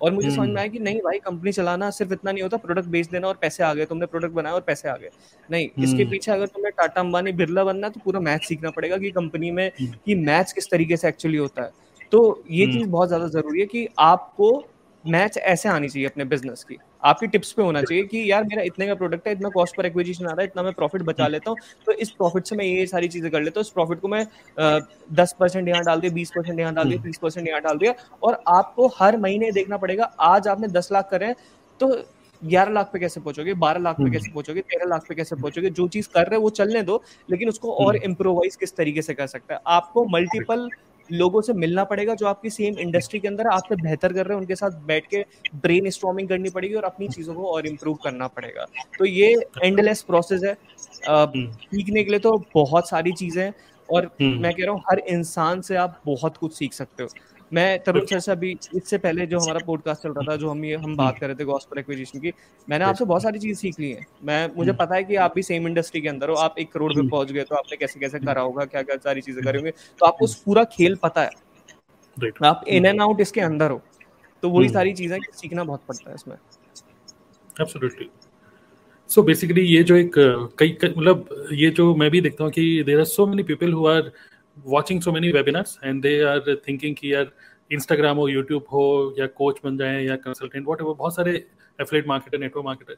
[0.00, 2.56] और मुझे समझ में हम्म। आया कि नहीं भाई कंपनी चलाना सिर्फ़ इतना नहीं होता
[2.56, 5.10] प्रोडक्ट बेच देना और पैसे आ गए तुमने प्रोडक्ट बनाया और पैसे आ गए
[5.48, 8.96] नहीं इसके हम्म। पीछे अगर तुम्हें टाटा अंबानी बिरला बनना तो पूरा मैथ सीखना पड़ेगा
[8.96, 12.88] कि कंपनी में हम्म। कि मैथ किस तरीके से एक्चुअली होता है तो ये चीज़
[12.88, 14.50] बहुत ज़्यादा ज़रूरी है कि आपको
[15.04, 18.62] मैच ऐसे आनी चाहिए अपने बिज़नेस की आपकी टिप्स पे होना चाहिए कि यार मेरा
[18.64, 21.22] इतने का प्रोडक्ट है इतना कॉस्ट पर एक्विजिशन आ रहा है इतना मैं प्रॉफिट बचा
[21.22, 23.70] हम्म। लेता हूँ तो इस प्रॉफिट से मैं ये सारी चीज़ें कर लेता हूँ इस
[23.72, 24.24] प्रॉफिट को मैं
[25.12, 27.78] दस परसेंट यहाँ डाल दिया बीस परसेंट यहाँ डाल दिया हम्म। तीस परसेंट यहाँ डाल
[27.78, 31.34] दिया और आपको हर महीने देखना पड़ेगा आज आपने दस लाख करे
[31.80, 31.94] तो
[32.42, 35.36] ग्यारह लाख पे कैसे पहुंचोगे बारह लाख पे हम्म। कैसे पहुंचोगे तेरह लाख पे कैसे
[35.36, 39.02] पहुंचोगे जो चीज़ कर रहे हो वो चलने दो लेकिन उसको और इम्प्रोवाइज किस तरीके
[39.02, 40.68] से कर सकता है आपको मल्टीपल
[41.10, 44.40] लोगों से मिलना पड़ेगा जो आपकी सेम इंडस्ट्री के अंदर आपसे बेहतर कर रहे हैं
[44.40, 45.24] उनके साथ बैठ के
[45.56, 48.66] ब्रेन स्ट्रॉमिंग करनी पड़ेगी और अपनी चीज़ों को और इम्प्रूव करना पड़ेगा
[48.98, 50.56] तो ये एंडलेस प्रोसेस है
[51.08, 53.54] हम्म। सीखने के लिए तो बहुत सारी चीज़ें हैं
[53.88, 57.08] और हम्म। मैं कह रहा हूँ हर इंसान से आप बहुत कुछ सीख सकते हो
[57.52, 60.64] मैं तरुण सर से अभी इससे पहले जो हमारा पॉडकास्ट चल रहा था जो हम
[60.64, 62.32] ये हम बात कर रहे थे गॉस्पर एक्विजिशन की
[62.68, 65.34] मैंने आपसे बहुत सारी चीज़ सीख ली है। मैं मुझे हम्म। पता है कि आप
[65.34, 67.76] भी सेम इंडस्ट्री के अंदर हो आप एक करोड़ पे हम्म। पहुँच गए तो आपने
[67.76, 71.30] कैसे कैसे करा होगा क्या क्या सारी चीज़ें करेंगे तो आपको पूरा खेल पता है।
[72.44, 73.80] आप इन एंड आउट इसके अंदर हो
[74.42, 76.36] तो वही हम्म। सारी चीज़ें सीखना बहुत पड़ता है इसमें।
[77.56, 78.08] एब्सोल्युटली
[79.10, 80.14] सो बेसिकली ये जो एक
[80.58, 83.86] कई मतलब ये जो मैं भी देखता हूँ कि there are so many people who
[83.86, 84.10] are
[84.56, 87.30] watching so many webinars and they are thinking कि यार
[87.72, 91.46] इंस्टाग्राम हो यूट्यूब हो या कोच बन जाए या कंसल्टेंट वॉट बहुत सारे
[91.80, 92.96] एफलेट मार्केटर नेटवर्क मार्केटर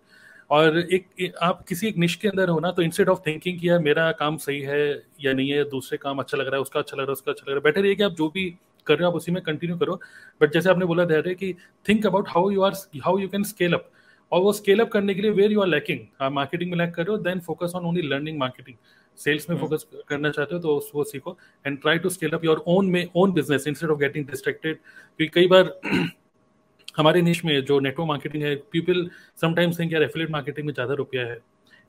[0.51, 3.61] और एक, एक आप किसी एक निश के अंदर हो ना तो इंस्टेड ऑफ़ थिंकिंग
[3.61, 6.61] कि यार मेरा काम सही है या नहीं है दूसरे काम अच्छा लग रहा है
[6.61, 8.29] उसका अच्छा लग रहा है उसका अच्छा लग रहा है। बेटर ये कि आप जो
[8.29, 10.01] भी कर रहे हो आप उसी में कंटिन्यू करो।
[10.42, 11.55] बट जैसे आपने बोला धैर्य कि
[11.88, 12.73] think about how you are
[13.05, 13.90] how you can scale up
[14.33, 16.94] और वो स्केल अप करने के लिए वेयर यू आर लैकिंग आप मार्केटिंग में लैक
[16.94, 18.77] कर रहे हो then focus on only learning marketing
[19.18, 22.44] sales में फोकस हम्म। करना चाहते हो तो वो सीखो and try to scale up
[22.44, 25.72] your own में own business instead of getting distracted क्योंकि कई बार
[26.96, 29.09] हमारे निश में जो नेटवर्क मार्केटिंग है पीपल
[29.40, 31.38] समटाइम्स थिंक यार एफिलेट मार्केटिंग में ज़्यादा रुपया है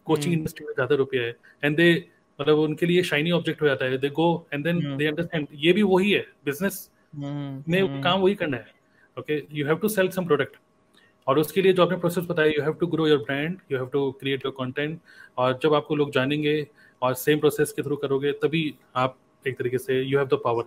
[0.07, 1.91] कोचिंग इंडस्ट्री में ज़्यादा रुपया है एंड दे
[2.39, 5.73] मतलब उनके लिए शाइनी ऑब्जेक्ट हो जाता है they go and then they understand ये
[5.73, 8.73] भी वही है बिज़नेस हम्म, में हम्म। काम वही करना है
[9.17, 10.57] okay you have to sell some product
[11.27, 13.87] और उसके लिए जो आपने प्रोसेस बताया you have to grow your brand you have
[13.87, 14.99] to create your content
[15.37, 16.55] और जब आपको लोग जानेंगे
[17.01, 18.63] और सेम प्रोसेस के थ्रू करोगे तभी
[18.95, 20.63] आप एक तरीके से यू हैव द पावर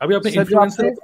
[0.00, 0.94] अभी आपने influencer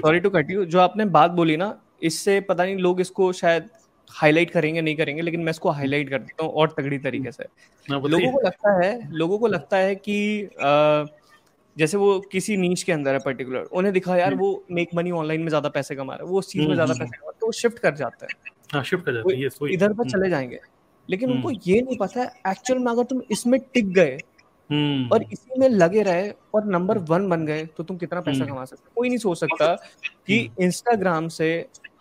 [0.00, 3.68] sorry to cut you जो आपने बात बोली ना इससे पता नहीं लोग इसको शायद
[4.10, 7.44] हाईलाइट करेंगे नहीं करेंगे लेकिन मैं इसको हाईलाइट कर देता हूँ और तगड़ी तरीके से।
[7.88, 11.04] हाँ, लोगों को लगता है लोगों को लगता है कि आ,
[11.76, 15.40] जैसे वो किसी नीच के अंदर है पर्टिकुलर उन्हें दिखा यार वो मेक मनी ऑनलाइन
[15.40, 17.30] में ज़्यादा पैसे कमा रहा है वो उस चीज़ में हम्म, ज़्यादा हम्म, पैसे कमा
[17.40, 20.30] तो वो शिफ्ट कर जाता है। हाँ शिफ्ट कर जाता है इधर पर हम्म। चले
[20.30, 20.60] जाएँगे।
[21.12, 24.18] लेकिन उनको ये नहीं पता एक्चुअल में अगर तुम इसमें टिक गए
[25.12, 28.64] और इसी में लगे रहे और नंबर वन बन गए तो तुम कितना पैसा कमा
[28.64, 29.74] सकते कोई नहीं सोच सकता
[30.26, 31.48] कि इंस्टाग्राम से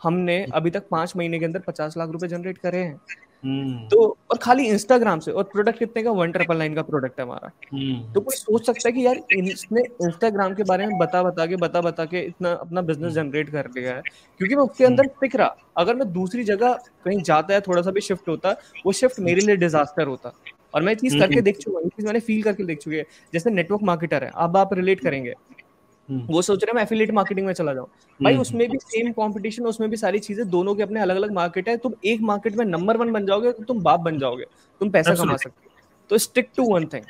[0.04, 4.18] हमने अभी तक पाँच महीने के अंदर पचास लाख रुपए जनरेट करे हैं। हम्म। तो
[4.32, 6.12] और खाली इंस्टाग्राम से और प्रोडक्ट कितने का?
[6.12, 9.22] वन ट्रिपल नाइन का प्रोडक्ट है हमारा। हम्म। तो कोई सोच सकता है कि यार
[9.34, 13.50] इसने इंस्टाग्राम के बारे में बता बता के बता बता के इतना अपना बिज़नेस जनरेट
[13.50, 14.02] कर लिया है?
[14.38, 16.74] क्योंकि मैं उसके अंदर टिक रहा अगर मैं दूसरी जगह
[17.06, 20.34] कहीं जाता है थोड़ा सा भी शिफ्ट होता वो शिफ्ट मेरे लिए डिजास्टर होता।
[20.76, 23.06] और मैं चीज़ करके हम्म। देख चुका हूँ चीज़ मैंने फील करके देख चुकी है
[23.34, 25.61] जैसे नेटवर्क मार्केटर है अब आप रिलेट करेंगे। हम्म।
[26.10, 27.88] वो सोच रहे हैं मैं एफिलिएट मार्केटिंग में चला जाऊँ।
[28.20, 31.32] भाई हम्म। उसमें भी सेम कंपटीशन उसमें भी सारी चीज़ें दोनों के अपने अलग अलग
[31.34, 34.46] मार्केट है। तुम एक मार्केट में नंबर वन बन जाओगे तो तुम बाप बन जाओगे।
[34.82, 35.72] तुम पैसा कमा सकते हो।
[36.10, 37.04] तो stick to one thing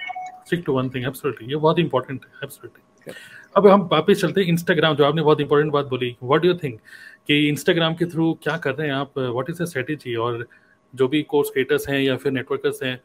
[0.47, 3.13] stick to one thing absolutely ये बहुत इंपॉर्टेंट है एब्सोल्युटली
[3.56, 6.54] अब हम वापस चलते हैं इंस्टाग्राम जो आपने बहुत इंपॉर्टेंट बात बोली। व्हाट डू यू
[6.56, 6.80] थिंक
[7.27, 9.17] कि इंस्टाग्राम के थ्रू क्या कर रहे हैं आप?
[9.19, 10.45] व्हाट इज़ द स्ट्रेटेजी और
[10.93, 12.99] जो भी कोर्स क्रिएटर्स हैं या फिर नेटवर्कर्स हैं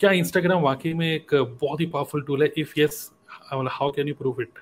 [0.00, 2.52] क्या इंस्टाग्राम वाकई में एक बहुत ही पावरफुल टूल है?
[2.58, 3.10] If yes
[3.52, 4.58] how can you prove it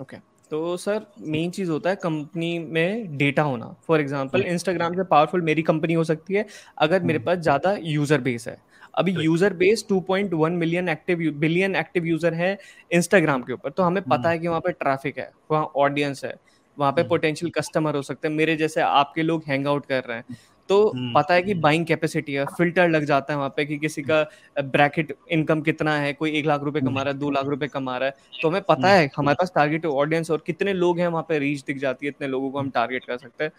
[0.00, 0.16] okay
[0.50, 5.42] तो सर मेन चीज़ होता है कंपनी में डेटा होना। फॉर एग्जांपल इंस्टाग्राम से पावरफुल
[5.42, 6.46] मेरी कंपनी हो सकती है
[6.78, 7.26] अगर मेरे hmm.
[7.26, 8.56] पास ज़्यादा यूज़र बेस है।
[8.94, 12.58] अभी user base 2.1 million active billion active user है
[12.90, 14.30] इंस्टाग्राम के ऊपर तो हमें पता hmm.
[14.30, 16.34] है कि वहाँ पे ट्रैफ़िक है वहाँ ऑडियंस है
[16.76, 17.58] वहाँ पे पोटेंशियल hmm.
[17.58, 20.36] कस्टमर हो सकते हैं। मेरे जैसे आपके लोग हैंग आउट कर रहे हैं।
[20.68, 23.78] तो हम्म। पता है कि बाइंग कैपेसिटी है फ़िल्टर लग जाता है वहाँ पे कि
[23.78, 24.22] किसी का
[24.66, 27.96] ब्रैकेट इनकम कितना है कोई एक लाख रुपए कमा रहा है दो लाख रुपए कमा
[27.96, 31.24] रहा है तो हमें पता है हमारे पास टारगेट ऑडियंस और कितने लोग हैं वहाँ
[31.28, 33.52] पे रीच दिख जाती है इतने लोगों को हम टारगेट कर सकते हैं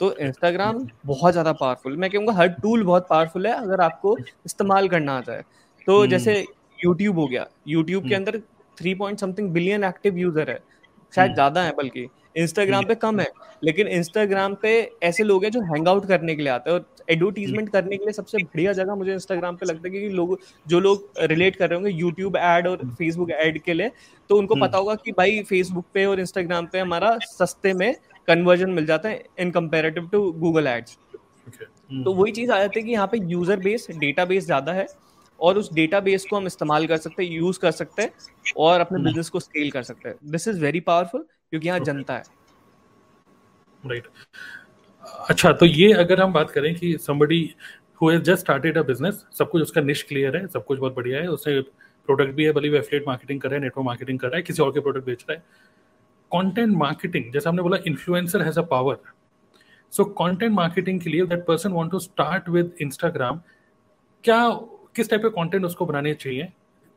[0.00, 4.88] तो इंस्टाग्राम बहुत ज़्यादा पावरफुल मैं कहूँगा हर टूल बहुत पावरफुल है अगर आपको इस्तेमाल
[4.88, 5.42] करना आ जाए
[5.86, 6.44] तो हम्म। जैसे
[6.78, 8.38] यूट्यूब हो गया यूट्यूब के हम्म। अंदर
[8.78, 10.58] three point something billion active user है
[11.12, 13.26] शायद ज़्यादा है बल्कि। इंस्टाग्राम पे कम है।
[13.64, 14.70] लेकिन इंस्टाग्राम पे
[15.02, 18.04] ऐसे लोग हैं जो हैंग आउट करने के लिए आते हैं और एडवर्टीजमेंट करने के
[18.04, 21.68] लिए सबसे बढ़िया जगह मुझे इंस्टाग्राम पे लगता है कि लोग जो लोग रिलेट कर
[21.68, 23.90] रहे होंगे यूट्यूब एड और फेसबुक एड के लिए
[24.30, 27.92] तो उनको हम्म। पता होगा कि भाई फेसबुक पे और इंस्टाग्राम पे हमारा सस्ते में
[28.28, 30.98] कन्वर्जन मिल जाता है in comparative to Google ads
[32.04, 34.86] तो वही चीज़ आ जाती है कि यहाँ पे यूज़र बेस डेटा बेस ज़्यादा है।
[35.40, 38.12] और उस डेटा बेस को हम इस्तेमाल कर सकते हैं यूज़ कर सकते हैं
[38.56, 41.80] और अपने बिज़नेस हम्म। को स्केल कर सकते हैं। दिस इज़ वेरी पावरफुल क्योंकि यहाँ
[41.80, 42.22] जनता है।
[43.86, 45.28] Right right.
[45.30, 47.38] अच्छा तो ये अगर हम बात करें कि somebody
[48.00, 50.94] who has just started a business सब कुछ उसका निश क्लियर है सब कुछ बहुत
[50.94, 51.60] बढ़िया है उसने
[52.08, 54.42] प्रोडक्ट भी है भले वो एफिलिएट मार्केटिंग कर रहा है नेटवर्क मार्केटिंग कर रहा है
[54.42, 55.42] किसी और के प्रोडक्ट बेच रहा है।
[56.30, 58.98] कंटेंट मार्केटिंग जैसे हमने बोला influencer has a power
[59.92, 63.40] so content marketing के लिए that person want to start with Instagram
[64.24, 64.42] क्या
[64.96, 66.48] किस टाइप के कंटेंट उसको बनाने चाहिए?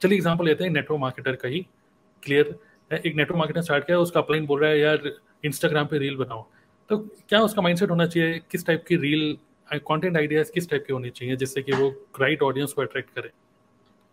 [0.01, 1.65] चलिए एग्जांपल लेते हैं नेटवर्क मार्केटर का ही
[2.23, 2.57] क्लियर
[2.91, 5.11] एक नेटवर्क मार्केटर स्टार्ट किया, उसका अपलाइन बोल रहा है, यार
[5.45, 6.45] इंस्टाग्राम पे रील बनाओ।
[6.89, 8.39] तो क्या उसका माइंडसेट होना चाहिए?
[8.51, 9.37] किस टाइप की रील
[9.69, 11.89] कंटेंट आइडियाज़ किस टाइप के होनी चाहिए, जिससे कि वो
[12.21, 13.29] राइट ऑडियंस को अट्रैक्ट करे?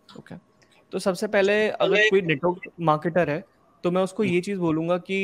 [0.09, 0.37] Okay okay.
[0.91, 3.43] तो सबसे पहले अगर कोई नेटवर्क मार्केटर है
[3.83, 5.17] तो मैं उसको ये चीज़ बोलूँगा कि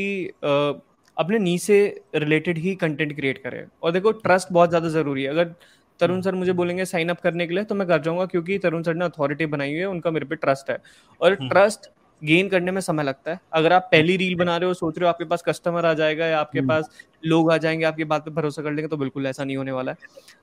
[1.17, 1.77] अपने नी से
[2.15, 5.53] रिलेटेड ही कंटेंट क्रिएट करे। और देखो ट्रस्ट बहुत ज़्यादा ज़रूरी है। अगर
[5.99, 8.83] तरुण सर मुझे बोलेंगे साइन अप करने के लिए तो मैं कर जाऊँगा क्योंकि तरुण
[8.83, 10.77] सर ने अथॉरिटी बनाई हुई है उनका मेरे पे ट्रस्ट है।
[11.21, 14.67] और ट्रस्ट हम्म। गेन करने में समय लगता है। अगर आप पहली रील बना रहे
[14.67, 16.89] हो सोच रहे हो आपके पास कस्टमर आ जाएगा या आपके हम्म। पास
[17.25, 19.91] लोग आ जाएँगे आपकी बात पे भरोसा कर लेंगे तो बिल्कुल ऐसा नहीं होने वाला
[19.91, 19.97] है।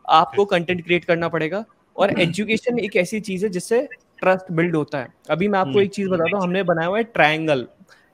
[0.09, 1.65] आपको कंटेंट क्रिएट करना पड़ेगा
[1.97, 3.81] और एजुकेशन एक ऐसी चीज़ है जिससे
[4.19, 6.99] ट्रस्ट बिल्ड होता है। अभी मैं आपको हम्म। एक चीज़ बताता हूँ हमने बनाया हुआ
[6.99, 7.67] है ट्रायंगल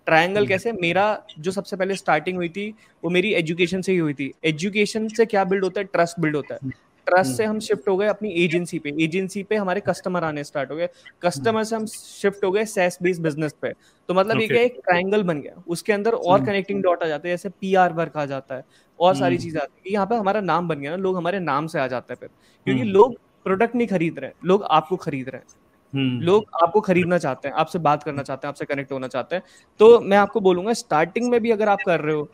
[0.07, 0.73] ट्रायंगल हम्म। कैसे?
[0.73, 5.09] मेरा जो सबसे पहले स्टार्टिंग हुई थी वो मेरी एजुकेशन से ही हुई थी। एजुकेशन
[5.09, 5.85] से क्या बिल्ड होता है?
[5.85, 6.71] ट्रस्ट बिल्ड होता है।
[7.07, 10.71] ट्रस्ट से हम शिफ्ट हो गए अपनी एजेंसी पे। एजेंसी पे हमारे कस्टमर आने स्टार्ट
[10.71, 10.89] हो गए।
[11.23, 13.73] कस्टमर से हम शिफ्ट हो गए सेस बेस्ड बिज़नेस पे।
[14.09, 17.29] तो मतलब ये क्या एक ट्रायंगल बन गया। उसके अंदर और कनेक्टिंग डॉट आ जाते
[17.29, 18.65] हैं जैसे पी आर वर्क आ जाता है
[18.99, 21.41] और सारी हम्म। चीज़ें आती है। यहाँ पे हमारा नाम बन गया ना लोग हमारे
[21.41, 22.29] नाम से आ जाते हैं फिर।
[22.67, 23.15] क्योंकि हम्म। लोग
[23.45, 27.55] प्रोडक्ट नहीं खरीद रहे लोग आपको खरीद रहे हैं। हम्म। लोग आपको खरीदना चाहते हैं
[27.55, 29.43] आपसे बात करना चाहते हैं आपसे कनेक्ट होना चाहते हैं।
[29.81, 32.29] तो मैं आपको बोलूँगा स्टार्टिंग में भी अगर आप कर रहे हो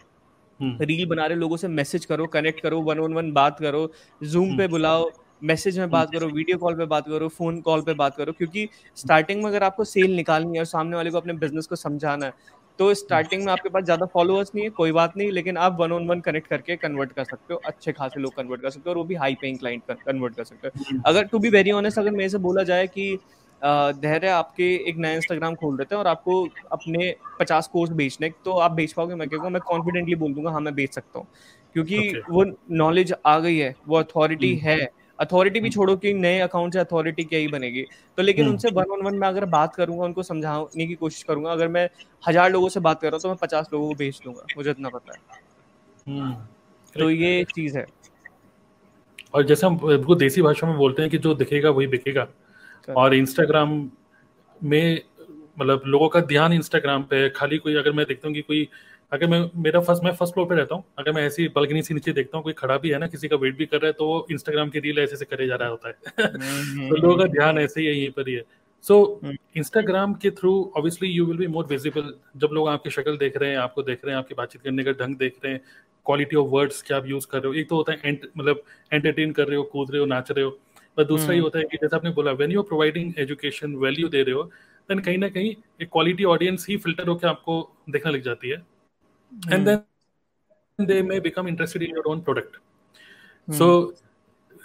[0.61, 3.91] रील बना रहे लोगों से मैसेज करो कनेक्ट करो वन ऑन वन बात करो
[4.25, 5.11] जूम पे बुलाओ
[5.43, 8.69] मैसेज में बात करो वीडियो कॉल पे बात करो फ़ोन कॉल पे बात करो क्योंकि
[8.97, 12.27] स्टार्टिंग में अगर आपको सेल निकालनी है और सामने वाले को अपने बिज़नेस को समझाना
[12.27, 12.33] है
[12.79, 15.93] तो स्टार्टिंग में आपके पास ज़्यादा फॉलोअर्स नहीं है कोई बात नहीं लेकिन आप वन
[15.93, 18.91] ऑन वन कनेक्ट करके कन्वर्ट कर सकते हो अच्छे खासे लोग कन्वर्ट कर सकते हो
[18.91, 21.99] और वो भी हाई पेइंग क्लाइंट कन्वर्ट कर सकते हो। अगर टू बी वेरी ऑनेस्ट
[21.99, 23.19] अगर मेरे से बोला जाए कि
[23.63, 28.53] धैर्य आपके एक नया इंस्टाग्राम खोल देते हैं और आपको अपने पचास कोर्स बेचने तो
[28.53, 29.15] आप बेच पाओगे?
[29.15, 31.27] मैं कहूँगा मैं कॉन्फिडेंटली बोल दूँगा हाँ मैं बेच सकता हूँ।
[31.75, 32.23] क्योंकि okay.
[32.31, 34.65] वो नॉलेज आ गई है वो अथॉरिटी hmm.
[34.65, 37.83] है। अथॉरिटी भी छोड़ो कि नए अकाउंट से अथॉरिटी क्या ही बनेगी।
[38.19, 41.23] तो लेकिन हम्म। उनसे वन ऑन वन में अगर बात करूँगा उनको समझाने की कोशिश
[41.23, 41.89] करूँगा अगर मैं
[42.23, 44.71] हज़ार लोगों से बात कर रहा हूँ तो मैं पचास लोगों को भेज दूँगा मुझे
[44.71, 46.33] इतना पता है।
[46.95, 47.87] तो ये चीज़ है।
[49.35, 52.27] और जैसे हम बिल्कुल देसी भाषा में बोलते हैं कि जो दिखेगा वही बिकेगा।
[52.91, 53.91] और इंस्टाग्राम
[54.63, 55.01] में
[55.59, 58.69] मतलब लोगों का ध्यान इंस्टाग्राम पे खाली कोई अगर मैं देखता हूँ कि कोई
[59.13, 61.95] अगर मैं मेरा फ़र्स्ट मैं फ़र्स्ट फ्लोर पे रहता हूँ अगर मैं ऐसी बलगनी से
[61.95, 63.93] नीचे देखता हूँ कोई खड़ा भी है ना किसी का वेट भी कर रहा है
[63.93, 67.17] तो वो इंस्टाग्राम की रील ऐसे से करे जा रहा होता है। हम्म, तो लोगों
[67.17, 68.45] का ध्यान ऐसे ही यहीं पर ही है।
[68.83, 69.21] सो
[69.57, 73.51] इंस्टाग्राम के through obviously you will be more visible जब लोग आपकी शक्ल देख रहे
[73.51, 75.63] हैं आपको देख रहे हैं आपकी बातचीत करने का ढंग देख रहे हैं
[76.07, 79.33] क्वालिटी ऑफ़ वर्ड्स क्या आप यूज़ कर रहे हो एक तो होता है मतलब एंटरटेन
[79.33, 80.59] कर रहे हो कूद रहे हो नाच रहे हो।
[80.97, 84.09] पर दूसरा ही हम्म। होता है कि जैसे आपने बोला when you providing education value
[84.09, 84.43] दे रहे हो
[84.89, 87.57] देन कहीं ना कहीं एक क्वालिटी ऑडियंस ही फ़िल्टर होकर आपको
[87.91, 88.63] देखने लग जाती है
[89.53, 92.57] and then they may become interested in your own product
[93.49, 93.69] so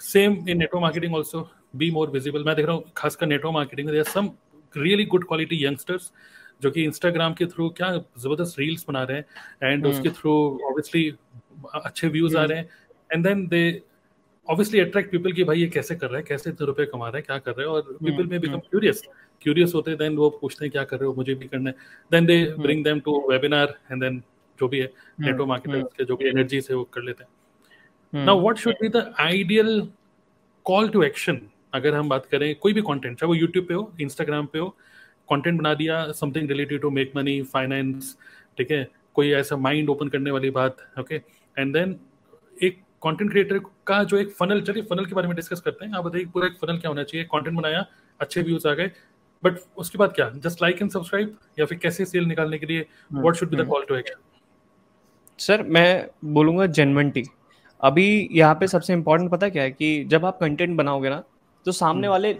[0.01, 3.89] same in network marketing also be more visible मैं देख रहा हूँ खासकर नेटवर्क मार्केटिंग
[3.89, 4.29] में some
[4.73, 6.11] really good quality youngsters
[6.61, 9.93] जो कि इंस्टाग्राम के थ्रू क्या ज़बरदस्त रील्स बना रहे हैं एंड hmm.
[9.93, 10.33] उसके थ्रू
[10.65, 11.09] ऑब्वियसली
[11.75, 12.37] अच्छे व्यूज़.
[12.37, 12.69] आ रहे हैं
[13.09, 13.61] and then they
[14.49, 17.17] obviously attract people की भाई ये कैसे कर रहे हैं कैसे इतने रुपए कमा रहे
[17.17, 17.73] हैं क्या कर रहे हैं?
[17.73, 19.01] और पीपल में बिकम क्यूरियस
[19.41, 21.75] क्यूरियस होते हैं देन वो पूछते हैं क्या कर रहे हो मुझे भी करना है।
[22.11, 24.19] Then they bring them to webinar and then
[24.59, 25.49] जो भी है नेटवर्क hmm.
[25.49, 29.13] मार्केटर्स के जो भी एनर्जी से वो कर लेते हैं। Now what should be the
[29.19, 29.89] ideal
[30.65, 31.41] call to action
[31.73, 34.69] अगर हम बात करें कोई भी कंटेंट चाहे वो यूट्यूब पे हो इंस्टाग्राम पे हो
[35.29, 38.17] कंटेंट बना दिया something related to make money finance
[38.57, 38.87] ठीक है?
[39.13, 41.15] कोई ऐसा माइंड ओपन करने वाली बात ओके
[41.59, 41.99] एंड देन
[42.63, 45.93] एक कंटेंट क्रिएटर का जो एक फनल चलिए फनल के बारे में डिस्कस करते हैं।
[45.93, 47.25] आप बताइए पूरा एक फनल क्या होना चाहिए?
[47.25, 47.85] कंटेंट बनाया
[48.19, 48.91] अच्छे व्यूज़ आ गए।
[49.43, 50.29] बट उसके बाद क्या?
[50.35, 53.67] जस्ट लाइक एंड सब्सक्राइब या फिर कैसे सेल निकालने के लिए what should be the
[53.67, 54.21] call to action
[55.39, 57.23] sir मैं बोलूँगा जेनवनटी
[57.83, 61.23] अभी यहाँ पे सबसे इम्पोर्टेंट पता क्या है कि जब आप कंटेंट बनाओगे ना
[61.65, 62.35] तो सामने हम्म। वाले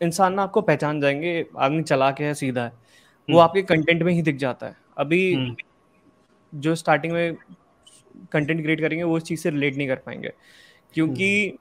[0.00, 4.02] इंसान ना आपको पहचान जाएँगे आदमी चला के है सीधा है। वो हम्म। आपके कंटेंट
[4.02, 5.56] में ही दिख जाता है। अभी हम्म।
[6.52, 7.36] जो स्टार्टिंग में
[8.32, 10.32] कंटेंट क्रिएट करेंगे वो उस चीज़ से रिलेट नहीं कर पाएँगे।
[10.94, 11.58] क्योंकि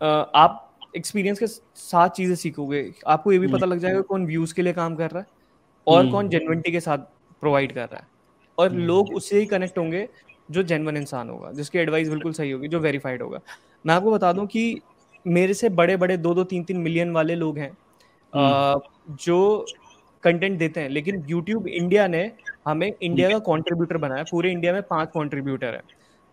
[0.00, 0.64] आप
[0.96, 4.72] एक्सपीरियंस के साथ चीज़ें सीखोगे। आपको ये भी पता लग जाएगा कौन व्यूज़ के लिए
[4.72, 5.26] काम कर रहा है
[5.86, 6.98] और कौन जेनविनिटी के साथ
[7.42, 8.06] प्रोवाइड कर रहा है।
[8.58, 10.08] और लोग उससे ही कनेक्ट होंगे
[10.48, 13.40] जो जेनवन इंसान होगा जिसकी एडवाइस बिल्कुल सही होगी जो वेरीफाइड होगा।
[13.84, 14.80] मैं आपको बता दूँ कि
[15.26, 17.70] मेरे से बड़े बड़े दो दो तीन तीन मिलियन वाले लोग हैं
[18.32, 19.66] हम्म। जो
[20.22, 22.30] कंटेंट देते हैं लेकिन यूट्यूब इंडिया ने
[22.66, 25.82] हमें इंडिया का कंट्रीब्यूटर बनाया पूरे इंडिया में पाँच कंट्रीब्यूटर है।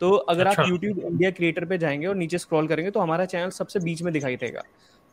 [0.02, 3.26] तो अगर अच्छा। आप यूट्यूब इंडिया क्रिएटर पे जाएँगे और नीचे स्क्रॉल करेंगे तो हमारा
[3.28, 4.64] चैनल सबसे बीच में दिखाई देगा।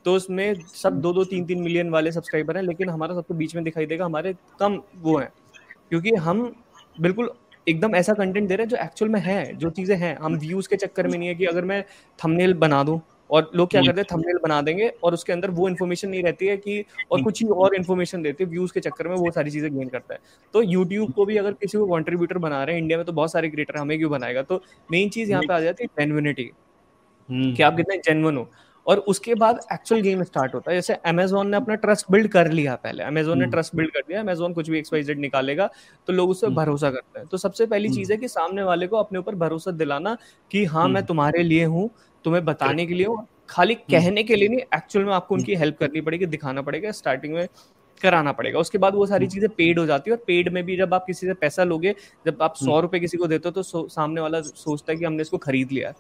[0.05, 3.55] तो उसमें सब दो दो तीन तीन मिलियन वाले सब्सक्राइबर हैं लेकिन हमारा सबसे बीच
[3.55, 5.31] में दिखाई देगा हमारे कम वो हैं।
[5.91, 6.43] क्योंकि हम
[6.97, 7.31] बिल्कुल
[7.67, 10.69] एकदम ऐसा कंटेंट दे रहे हैं जो एक्चुअल में है जो चीज़ें हैं। हम व्यूज़
[10.69, 11.83] के चक्कर में नहीं है कि अगर मैं
[12.19, 13.01] थंबनेल बना दूँ
[13.33, 16.47] और लोग क्या करते हैं थंबनेल बना देंगे और उसके अंदर वो इन्फॉर्मेशन नहीं रहती
[16.47, 19.51] है कि और कुछ ही और इन्फॉर्मेशन देते हैं व्यूज़ के चक्कर में वो सारी
[19.51, 20.21] चीज़ें गेन करता है।
[20.55, 23.33] तो यूट्यूब को भी अगर किसी को कॉन्ट्रीब्यूटर बना रहे हैं इंडिया में तो बहुत
[23.33, 24.43] सारे क्रिएटर हमें क्यों बनाएगा?
[24.43, 26.51] तो मेन चीज़ यहाँ पे आ जाती है जेनविनिटी
[27.29, 28.49] हम्म। कि आप कितने जेनवन हो।
[28.87, 32.51] और उसके बाद एक्चुअल गेम स्टार्ट होता है। जैसे अमेजोन ने अपना ट्रस्ट बिल्ड कर
[32.51, 35.69] लिया पहले। अमेजोन ने ट्रस्ट हम्म। बिल्ड कर दिया अमेजोन कुछ भी एक्सवाइजेड निकालेगा
[36.09, 38.87] तो लोग उस पर भरोसा करते हैं। तो सबसे पहली चीज़ है कि सामने वाले
[38.87, 40.17] को अपने ऊपर भरोसा दिलाना
[40.51, 41.91] कि हाँ मैं तुम्हारे लिए हूँ
[42.25, 45.55] तुम्हें बताने के लिए हूँ। खाली हम्म। कहने के लिए नहीं एक्चुअल में आपको उनकी
[45.55, 47.47] हेल्प करनी पड़ेगी दिखाना पड़ेगा स्टार्टिंग में
[48.01, 50.63] कराना पड़ेगा। उसके बाद वो सारी हम्म। चीज़ें पेड हो जाती है और पेड में
[50.65, 51.95] भी जब आप किसी से पैसा लोगे
[52.27, 55.05] जब आप सौ हम्म। रुपए किसी को देते हो तो सामने वाला सोचता है कि
[55.05, 55.93] हमने इसको खरीद लिया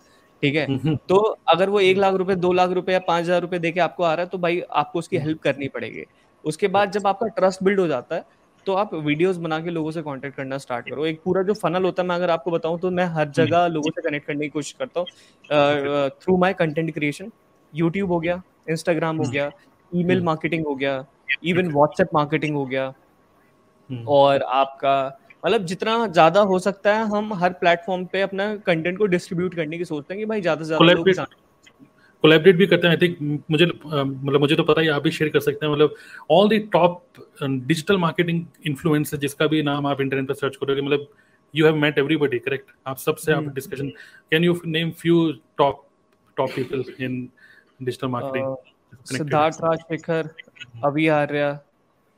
[0.43, 0.97] ठीक है?
[0.99, 1.17] तो
[1.49, 4.13] अगर वो एक लाख रुपए दो लाख रुपए या पाँच हज़ार रुपए देके आपको आ
[4.15, 6.05] रहा है तो भाई आपको उसकी हेल्प करनी पड़ेगी।
[6.45, 8.25] उसके बाद जब आपका ट्रस्ट बिल्ड हो जाता है
[8.67, 11.85] तो आप वीडियोस बना के लोगों से कांटेक्ट करना स्टार्ट करो। एक पूरा जो फनल
[11.85, 14.49] होता है मैं अगर आपको बताऊँ तो मैं हर जगह लोगों से कनेक्ट करने की
[14.51, 17.31] कोशिश करता हूँ। Through my content creation
[17.73, 19.51] YouTube हो गया इंस्टाग्राम हो हम्म। गया
[19.93, 21.05] ईमेल मार्केटिंग हम्म। हो गया
[21.45, 24.95] इवन व्हाट्सएप मार्केटिंग हो गया हम्म। और आपका
[25.45, 29.79] मतलब जितना ज़्यादा हो सकता है हम हर प्लेटफॉर्म पे अपना कंटेंट को डिस्ट्रीब्यूट करने
[29.79, 31.27] की सोचते हैं कि भाई ज़्यादा से ज़्यादा लोग
[32.25, 35.31] कोलैबोरेट भी करते हैं आई थिंक मुझे मतलब मुझे तो पता ही आप भी शेयर
[35.31, 35.95] कर सकते हैं मतलब
[36.31, 37.03] all the top
[37.43, 41.07] digital marketing influencer जिसका भी नाम आप इंटरनेट पर सर्च करोगे मतलब
[41.55, 43.89] you have met everybody correct आप सबसे आप discussion
[44.33, 45.85] can you name few top
[46.37, 47.19] top people in
[47.81, 48.57] digital marketing
[49.09, 50.31] Siddharth Rajshekhar
[50.85, 51.53] अभी आर्य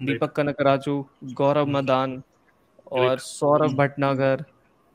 [0.01, 2.23] दीपक कनकराजू गौरव मदान
[2.95, 4.45] और सौरभ भटनागर।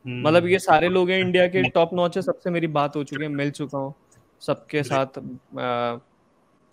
[0.06, 0.26] Hmm.
[0.26, 3.24] मतलब ये सारे लोग हैं इंडिया के टॉप नॉच है सबसे मेरी बात हो चुकी
[3.24, 3.94] है मिल चुका हूँ।
[4.42, 5.20] सबके साथ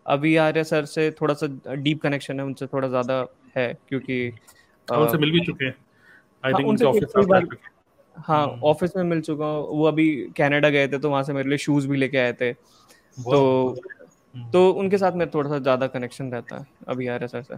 [0.07, 4.29] अभी आर्य सर से थोड़ा सा डीप कनेक्शन है उनसे थोड़ा ज़्यादा है क्योंकि
[4.89, 5.77] उनसे मिल भी चुके हैं।
[6.45, 7.59] आई थिंक उनके ऑफ़िस
[8.17, 8.99] हाँ। Office hmm.
[8.99, 10.09] में मिल चुका हूँ। वो अभी
[10.39, 13.77] कनाडा गए थे तो वहाँ से मेरे लिए शूज़ भी लेके आए थे। तो।
[14.53, 17.49] तो उनके साथ मेरा थोड़ा सा ज़्यादा कनेक्शन रहता है अभी आर सर एस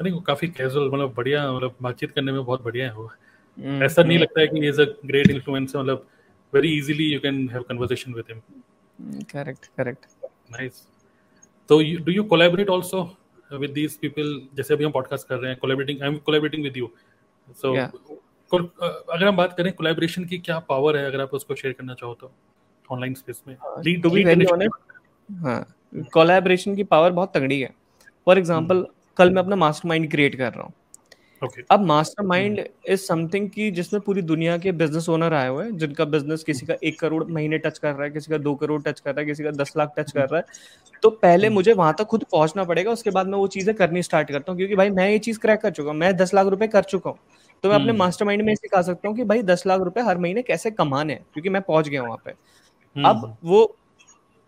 [0.00, 3.82] अरे वो काफ़ी कैजुअल मतलब बढ़िया मतलब बातचीत करने में बहुत बढ़िया है वो। हम्म,
[3.84, 6.06] ऐसा नहीं हम्म। लगता है कि इज़ अ ग्रेट इन्फ्लुएंसर मतलब
[6.52, 8.40] very easily you can have conversation with him
[9.32, 10.06] correct correct
[10.52, 10.82] nice
[11.68, 13.02] तो do you collaborate also
[13.52, 16.76] with these people जैसे अभी हम पॉडकास्ट कर रहे हैं collaborating I am collaborating with
[16.76, 16.90] you
[17.62, 17.74] so
[18.52, 22.14] अगर हम बात करें कोलैबोरेशन की क्या पावर है अगर आप उसको शेयर करना चाहो
[22.14, 22.30] तो
[22.90, 23.56] ऑनलाइन स्पेस में?
[24.02, 24.22] टू बी
[25.34, 25.74] हाँ
[26.12, 27.74] कोलैबोरेशन की पावर बहुत तगड़ी है।
[28.26, 28.86] For example.
[29.16, 30.72] कल मैं अपना मास्टरमाइंड क्रिएट कर रहा हूँ
[31.42, 31.62] Okay.
[31.70, 36.04] अब मास्टरमाइंड इज़ समथिंग की जिसमें पूरी दुनिया के बिज़नेस ओनर आए हुए हैं जिनका
[36.04, 39.00] बिज़नेस किसी का एक करोड़ महीने टच कर रहा है किसी का दो करोड़ टच
[39.00, 40.44] कर रहा है किसी का दस लाख टच कर रहा है
[41.02, 41.54] तो पहले hmm.
[41.54, 44.58] मुझे वहाँ तक खुद पहुँचना पड़ेगा उसके बाद मैं वो चीज़ें करनी स्टार्ट करता हूँ
[44.58, 47.10] क्योंकि भाई मैं ये चीज़ क्रैक कर चुका हूँ मैं दस लाख रुपए कर चुका
[47.10, 47.18] हूँ
[47.64, 50.18] तो मैं अपने मास्टर माइंड में सिखा सकता हूँ कि भाई दस लाख रुपए हर
[50.18, 53.76] महीने कैसे कमाने हैं क्योंकि मैं पहुँच गया वहाँ पे हम्म, अब हम्म। वो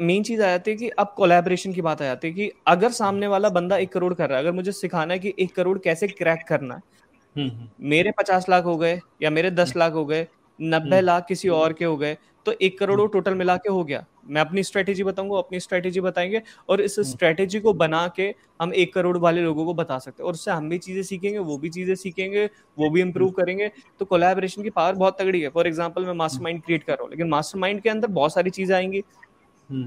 [0.02, 2.90] मेन चीज़ आ जाती है कि अब कोलैबोरेशन की बात आ जाती है कि अगर
[2.92, 5.78] सामने वाला बंदा एक करोड़ कर रहा है अगर मुझे सिखाना है कि एक करोड़
[5.78, 6.82] कैसे क्रैक करना है
[7.36, 10.26] हम्म, मेरे पचास लाख हो गए या मेरे दस लाख हो गए
[10.58, 14.04] नब्बे लाख किसी और के हो गए तो एक करोड़ टोटल मिला के हो गया।
[14.28, 18.24] मैं अपनी स्ट्रेटेजी बताऊँगा अपनी स्ट्रेटेजी बताएँगे और इस स्ट्रेटेजी हम्म। को बना के
[18.60, 21.38] हम एक करोड़ वाले लोगों को बता सकते हैं और उससे हम भी चीज़ें सीखेंगे
[21.40, 22.44] वो भी चीज़ें सीखेंगे
[22.78, 26.14] वो भी इम्प्रूव हम्म। करेंगे। तो कोलैबोरेशन की पावर बहुत तगड़ी है। फॉर एग्ज़ाम्पल मैं
[26.14, 28.98] मास्टर माइंड क्रिएट कर रहा हूँ लेकिन मास्टर माइंड के अंदर बहुत सारी चीज़ें आएँगी।
[28.98, 29.32] हम्म।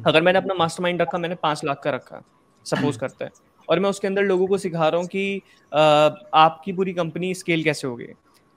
[0.08, 2.22] अगर मैंने अपना मास्टर माइंड रखा मैंने पाँच लाख का रखा
[2.66, 3.32] सपोज़ करते हैं।
[3.70, 5.80] और मैं उसके अंदर लोगों को सिखा रहा हूँ कि आ,
[6.36, 8.08] आपकी पूरी कंपनी स्केल कैसे होगी?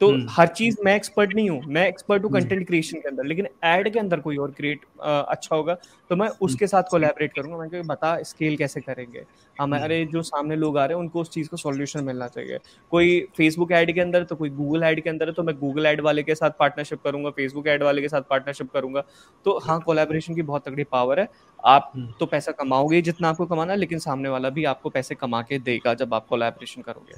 [0.01, 3.25] तो हम्म। हर चीज़ मैं एक्सपर्ट नहीं हूँ मैं एक्सपर्ट हूँ कंटेंट क्रिएशन के अंदर
[3.25, 5.75] लेकिन एड के अंदर कोई और क्रिएट अच्छा होगा
[6.11, 9.25] तो मैं उसके हम्म। साथ कोलैबोरेट करूँगा। मैं बता स्केल कैसे करेंगे?
[9.57, 12.59] हमारे हम्म। जो सामने लोग आ रहे हैं उनको उस चीज़ को सॉल्यूशन मिलना चाहिए।
[12.93, 15.87] कोई फेसबुक एड के अंदर तो कोई गूगल एड के अंदर है तो मैं गूगल
[15.87, 19.05] एड वाले के साथ पार्टनरशिप करूँगा फेसबुक एड वाले के साथ पार्टनरशिप करूँगा।
[19.47, 21.29] तो हाँ कोलेबोरेशन की बहुत तगड़ी पावर है।
[21.67, 25.59] आप तो पैसा कमाओगे जितना आपको कमाना लेकिन सामने वाला भी आपको पैसे कमा के
[25.61, 27.15] देगा जब आप कोलेबोरेशन करोगे।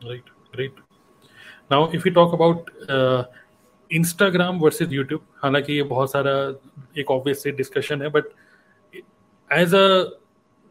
[0.00, 0.74] Right great
[1.70, 2.70] now if you talk about
[3.90, 6.32] Instagram versus YouTube हालाँकि ये बहुत सारा
[7.00, 8.24] एक ऑब्वियस डिस्कशन है but
[9.50, 9.86] as a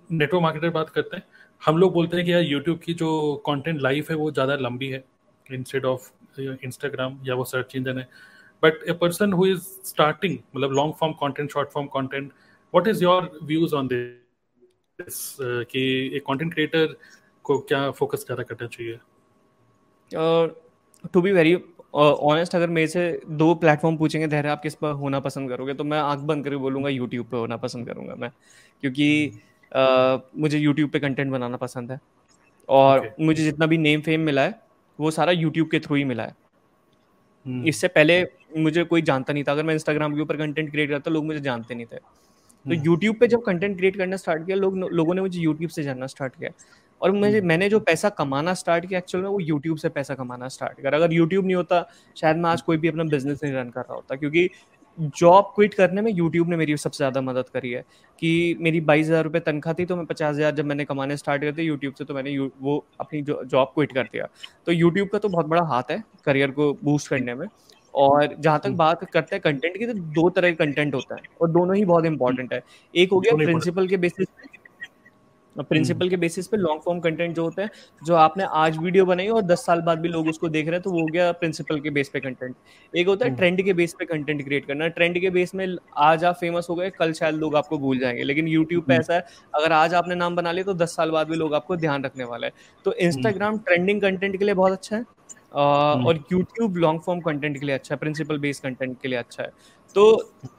[0.09, 1.23] network marketer बात करते हैं,
[1.61, 3.09] हम लोग बोलते हैं कि यार यूट्यूब की जो
[3.45, 5.03] कंटेंट लाइफ है वो ज़्यादा लंबी है
[5.49, 8.07] इंस्टेड ऑफ़ इंस्टाग्राम या वो सर्च इंजन है।
[8.63, 12.31] But a person who is starting मतलब long form content short form content
[12.73, 15.81] what is your views on this कि
[16.17, 16.95] एक कंटेंट क्रिएटर
[17.45, 18.99] को क्या फोकस ज़्यादा करना चाहिए?
[21.13, 21.55] टू बी वेरी
[21.93, 25.83] ऑनेस्ट अगर मेरे से दो प्लेटफॉर्म पूछेंगे धैर्य आप किस पर होना पसंद करोगे तो
[25.83, 28.29] मैं आँख बंद करके बोलूँगा यूट्यूब पर होना पसंद करूँगा मैं
[28.81, 29.31] क्योंकि
[29.71, 31.99] uh, मुझे यूट्यूब पे कंटेंट बनाना पसंद है
[32.69, 33.11] और okay.
[33.19, 34.59] मुझे जितना भी नेम फेम मिला है
[34.99, 36.35] वो सारा यूट्यूब के थ्रू ही मिला है
[37.45, 37.67] hmm.
[37.67, 38.23] इससे पहले
[38.57, 41.39] मुझे कोई जानता नहीं था अगर मैं इंस्टाग्राम के ऊपर कंटेंट क्रिएट करता लोग मुझे
[41.39, 43.19] जानते नहीं थे तो यूट्यूब hmm.
[43.19, 46.35] पे जब कंटेंट क्रिएट करना स्टार्ट किया लोग लोगों ने मुझे यूट्यूब से जानना स्टार्ट
[46.35, 46.49] किया
[47.01, 50.15] और मुझे हम्म। मैंने जो पैसा कमाना स्टार्ट किया एक्चुअल में वो यूट्यूब से पैसा
[50.15, 51.85] कमाना स्टार्ट किया अगर यूट्यूब नहीं होता
[52.17, 54.49] शायद मैं आज कोई भी अपना बिज़नेस नहीं रन कर रहा होता क्योंकि
[54.97, 57.83] जॉब क्विट करने में यूट्यूब ने मेरी सबसे ज़्यादा मदद करी है
[58.21, 61.41] कि मेरी बाईस हज़ार रुपये तनख्वाह थी तो मैं पचास हज़ार जब मैंने कमाने स्टार्ट
[61.41, 64.27] करते यूट्यूब से तो मैंने वो अपनी जॉब क्विट कर दिया
[64.67, 67.47] तो यूट्यूब का तो बहुत बड़ा हाथ है करियर को बूस्ट करने में
[67.93, 71.15] और जहाँ तक हम्म। बात करते हैं कंटेंट की तो दो तरह के कंटेंट होता
[71.15, 72.61] है और दोनों ही बहुत इंपॉर्टेंट है
[72.93, 74.27] एक हो गया प्रिंसिपल के बेसिस
[75.59, 77.69] प्रिंसिपल हम्म। के बेसिस पे लॉन्ग फॉर्म कंटेंट जो होते हैं
[78.01, 80.81] जो आपने आज वीडियो बनाई और दस साल बाद भी लोग उसको देख रहे हैं
[80.81, 82.55] तो वो हो गया प्रिंसिपल के बेस पे कंटेंट
[82.93, 85.67] एक होता है ट्रेंड हम्म। के बेस पे कंटेंट क्रिएट करना ट्रेंड के बेस में
[86.03, 89.01] आज आप फ़ेमस हो गए कल शायद लोग आपको भूल जाएँगे लेकिन यूट्यूब पे हम्म।
[89.01, 91.75] ऐसा है अगर आज आपने नाम बना लिया तो दस साल बाद भी लोग आपको
[91.77, 92.53] ध्यान रखने वाले हैं
[92.85, 95.05] तो इंस्टाग्राम ट्रेंडिंग कंटेंट के लिए बहुत अच्छा है
[95.53, 99.43] और यूट्यूब लॉन्ग फॉर्म कंटेंट के लिए अच्छा है प्रिंसिपल बेस्ड कंटेंट के लिए अच्छा
[99.43, 99.51] है
[99.97, 100.03] तो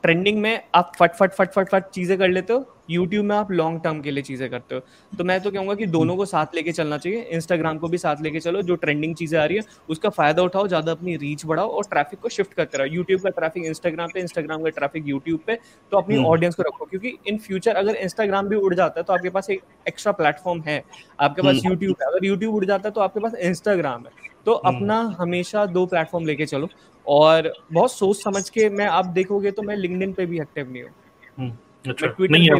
[0.03, 3.51] ट्रेंडिंग में आप फट फट फट फट फट चीज़ें कर लेते हो। यूट्यूब में आप
[3.53, 4.81] लॉन्ग टर्म के लिए चीज़ें करते हो।
[5.13, 8.23] तो मैं तो कहूँगा कि दोनों को साथ लेके चलना चाहिए। इंस्टाग्राम को भी साथ
[8.23, 11.69] लेके चलो जो ट्रेंडिंग चीज़ें आ रही है उसका फ़ायदा उठाओ ज़्यादा अपनी रीच बढ़ाओ
[11.69, 15.41] और ट्रैफ़िक को शिफ्ट करते रहो। यूट्यूब का ट्रैफ़िक इंस्टाग्राम पे इंस्टाग्राम का ट्रैफ़िक यूट्यूब
[15.47, 15.59] पे
[15.93, 19.05] तो अपनी ऑडियंस हम्म। को रखो। क्योंकि इन फ्यूचर अगर इंस्टाग्राम भी उड़ जाता है
[19.05, 20.83] तो आपके पास एक एक्स्ट्रा प्लेटफॉर्म है।
[21.19, 24.27] आपके पास यूट्यूब हम्म। है। अगर यूट्यूब उड़ जाता है तो आपके पास इंस्टाग्राम है।
[24.47, 26.69] तो हम्म। अपना हमेशा दो प्लेटफॉर्म लेके चलो।
[27.09, 30.83] और बहुत सोच समझ के मैं आप देखोगे तो मैं लिंक्डइन पे भी एक्टिव नहीं
[30.83, 30.91] हूँ।
[31.39, 32.51] हम्म, अच्छा, मैं पे नहीं,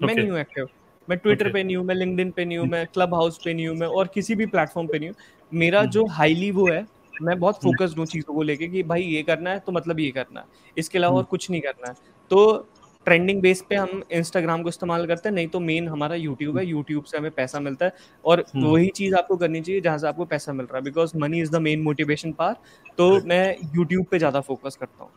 [0.00, 0.68] मैं नहीं हूँ एक्टिव
[1.08, 3.68] मैं ट्विटर पे नहीं हूँ मैं लिंक्डइन पे नहीं हूँ मैं क्लब हाउस पे नहीं
[3.68, 5.16] हूँ मैं और किसी भी प्लेटफॉर्म पे नहीं हूँ।
[5.52, 6.86] मेरा हम्म। जो हाईली वो है
[7.22, 10.10] मैं बहुत फोकस्ड हूँ चीज़ों को लेके कि भाई ये करना है तो मतलब ये
[10.10, 10.46] करना है।
[10.78, 11.94] इसके अलावा और कुछ नहीं करना है।
[12.30, 12.68] तो
[13.06, 16.64] ट्रेंडिंग बेस पे हम इंस्टाग्राम को इस्तेमाल करते हैं नहीं तो मेन हमारा यूट्यूब है
[16.66, 17.92] यूट्यूब से हमें पैसा मिलता है
[18.24, 21.16] और हम्म। वही चीज़ आपको करनी चाहिए जहाँ से आपको पैसा मिल रहा है because
[21.18, 22.56] money is the main motivation पार
[22.98, 25.10] तो मैं यूट्यूब पे ज़्यादा फोकस करता हूँ।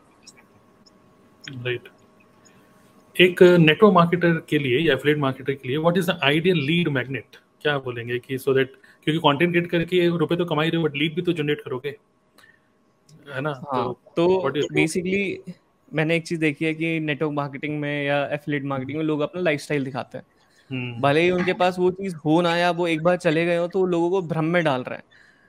[1.64, 1.88] राइट
[3.16, 6.88] एक नेटवर्क मार्केटर के लिए या एफिलिएट मार्केटर के लिए what is the ideal lead
[6.90, 8.72] magnet क्या बोलेंगे कि सो दैट
[9.02, 11.96] क्योंकि कंटेंट क्रिएट करके रुपए तो कमा ही रहे बट लीड भी तो जनरेट करोगे
[13.28, 13.50] है ना?
[13.66, 15.22] हाँ, तो बेसिकली
[15.92, 19.42] मैंने एक चीज़ देखी है कि नेटवर्क मार्केटिंग में या एफिलेट मार्केटिंग में लोग अपना
[19.42, 20.24] लाइफस्टाइल दिखाते हैं
[20.70, 23.56] हम्म। भले ही उनके पास वो चीज़ हो ना या वो एक बार चले गए
[23.56, 25.04] हो तो लोगों को भ्रम में डाल रहे हैं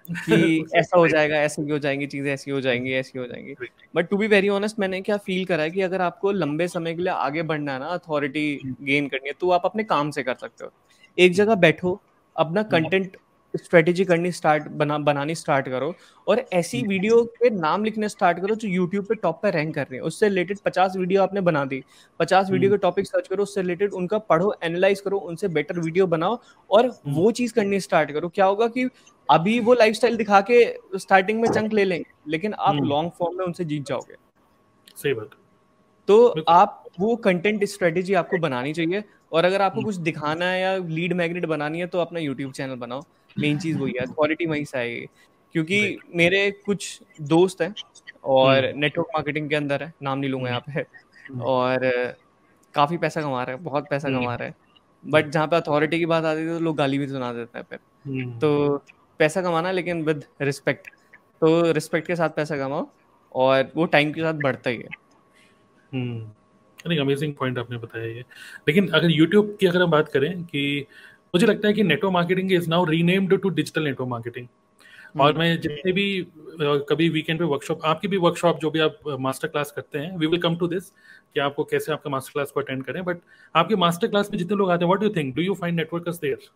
[0.08, 3.56] कि ऐसा हो जाएगा ऐसे हो जाएँगी चीज़ें ऐसी हो जाएँगी ऐसी हो जाएँगी
[3.96, 6.94] but to be very honest मैंने क्या फील करा है कि अगर आपको लंबे समय
[6.96, 10.12] के लिए आगे बढ़ना है ना अथॉरिटी गेन हम्म। करनी है तो आप अपने काम
[10.12, 10.72] से कर सकते हो
[11.18, 12.00] एक जगह बैठो
[12.36, 13.25] अपना कंटेंट हम्म।
[13.56, 15.94] स्ट्रेटेजी करनी स्टार्ट बना बनानी स्टार्ट करो
[16.28, 19.82] और ऐसी वीडियो के नाम लिखने स्टार्ट करो जो यूट्यूब पे टॉप पे रैंक कर
[19.82, 21.84] रहे है। उससे रिलेटेड पचास वीडियो आपने बना दी।
[22.20, 26.08] पचास वीडियो के टॉपिक सर्च करो उससे रिलेटेड उनका पढ़ो एनालाइज करो उनसे बेटर वीडियो
[26.08, 26.38] बनाओ
[26.70, 28.90] और वो चीज़ करनी स्टार्ट करो। क्या होगा कि
[29.30, 30.64] अभी वो लाइफ दिखा के
[30.98, 34.16] स्टार्टिंग में चंक ले लेंगे लेकिन आप लॉन्ग फॉर्म में उनसे जीत जाओगे।
[34.96, 35.30] सही बात।
[36.08, 39.04] तो आप वो कंटेंट स्ट्रेटेजी आपको बनानी चाहिए
[39.34, 42.76] और अगर आपको कुछ दिखाना है या लीड मैग्नेट बनानी है तो अपना यूट्यूब चैनल
[42.78, 43.02] बनाओ।
[43.40, 45.06] मेन चीज़ वही है क्वालिटी वहीं से आएगी।
[45.54, 47.76] क्योंकि मेरे कुछ दोस्त हैं
[48.24, 51.80] और नेटवर्क हम्म। मार्केटिंग के अंदर है नाम नहीं लूँगा यहाँ पे। हम्म। और
[52.74, 54.56] काफ़ी पैसा कमा रहे हैं बहुत पैसा हम्म। कमा रहे हैं।
[55.08, 57.66] बट जहाँ पे अथॉरिटी की बात आती है तो लोग गाली भी सुना देते हैं
[57.70, 57.80] फिर।
[58.40, 58.78] तो
[59.20, 60.88] पैसा कमाना लेकिन विद रिस्पेक्ट
[61.42, 62.90] तो रिस्पेक्ट के साथ पैसा कमाओ
[63.36, 65.06] और वो टाइम के साथ बढ़ता ही है।
[67.00, 68.26] अमेजिंग पॉइंट आपने बताया ये।
[68.68, 70.86] लेकिन अगर यूट्यूब की अगर हम बात करें कि
[71.36, 74.48] मुझे लगता है कि network marketing is now renamed to digital network marketing.
[75.22, 76.06] और मैं जितने भी
[76.90, 80.28] कभी वीकेंड पे वर्कशॉप आपकी भी वर्कशॉप जो भी आप मास्टर क्लास करते हैं we
[80.28, 83.18] will come to this कि आपको कैसे आपका मास्टर क्लास को अटेंड करें। बट
[83.56, 85.78] आपके मास्टर क्लास में जितने लोग आते हैं what do you think do you find
[85.78, 86.50] networkers there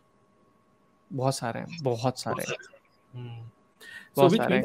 [1.11, 2.57] बहुत सारे हैं बहुत सारे हैं।
[3.13, 3.49] हम्म।
[4.15, 4.63] बहुत सारे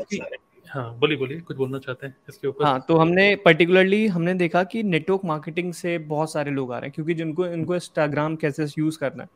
[0.66, 2.64] हाँ। बोलिए बोलिए कुछ बोलना चाहते हैं इसके ऊपर?
[2.64, 6.88] हाँ तो हमने पर्टिकुलरली हमने देखा कि नेटवर्क मार्केटिंग से बहुत सारे लोग आ रहे
[6.88, 9.28] हैं क्योंकि जिनको इनको इंस्टाग्राम कैसे यूज़ करना है।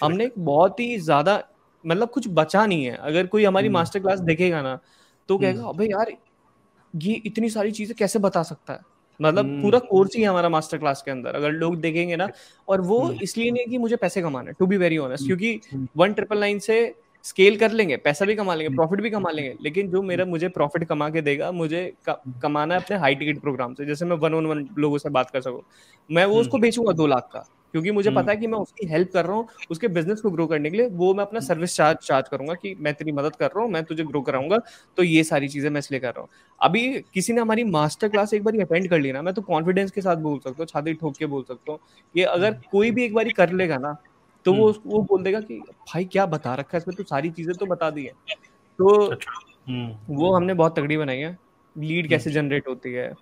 [0.00, 1.42] हमने बहुत ही ज़्यादा
[1.84, 4.78] मतलब कुछ बचा नहीं है अगर कोई हमारी मास्टर हम्म। क्लास देखेगा ना
[5.28, 6.12] तो कहेगा हम्म। अबे यार
[6.94, 8.80] ये इतनी सारी चीज़ें कैसे बता सकता है
[9.20, 12.28] मतलब हम्म। पूरा कोर्स ही हमारा मास्टर क्लास के अंदर अगर लोग देखेंगे ना
[12.68, 15.60] और वो इसलिए नहीं कि मुझे पैसे कमाना टू बी वेरी ऑनेस्ट क्योंकि
[15.96, 16.78] वन ट्रिपल नाइन से
[17.28, 20.48] स्केल कर लेंगे पैसा भी कमा लेंगे प्रॉफिट भी कमा लेंगे लेकिन जो मेरा मुझे
[20.50, 24.34] प्रॉफिट कमा के देगा मुझे कमाना है अपने हाई टिकट प्रोग्राम से जैसे मैं वन
[24.34, 25.62] ऑन वन लोगों से बात कर सकूँ
[26.10, 28.86] मैं वो उसको बेचूँगा दो लाख का क्योंकि मुझे पता है हम्म। कि मैं उसकी
[28.86, 31.76] हेल्प कर रहा हूँ उसके बिज़नेस को ग्रो करने के लिए वो मैं अपना सर्विस
[31.76, 34.58] चार्ज चार्ज करूँगा कि मैं तेरी मदद कर रहा हूँ मैं तुझे ग्रो कराऊँगा
[34.98, 36.28] तो ये सारी चीज़ें मैं इसलिए कर रहा हूँ।
[36.60, 39.90] अभी किसी ने हमारी मास्टर क्लास एक बार अटेंड कर ली ना मैं तो कॉन्फिडेंस
[39.90, 41.78] के साथ बोल सकता हूँ छाती ठोक के बोल सकता हूँ
[42.14, 43.96] ये अगर हम्म। कोई भी एक बार कर लेगा ना
[44.44, 46.78] तो वो हम्म। वो बोल देगा कि भाई क्या बता रखा है?
[46.78, 48.12] इसमें तो सारी चीज़ें तो बता दी है।
[48.78, 49.32] तो अच्छा।
[50.10, 51.38] वो हमने बहुत तगड़ी बनाई है।
[51.78, 53.14] लीड कैसे जनरेट होती है?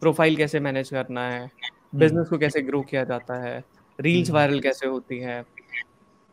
[0.00, 1.50] प्रोफ़ाइल कैसे मैनेज करना है?
[1.94, 3.64] बिज़नेस हम्म। को कैसे ग्रो किया जाता है?
[4.00, 5.40] रील्स वायरल हम्म। कैसे होती है?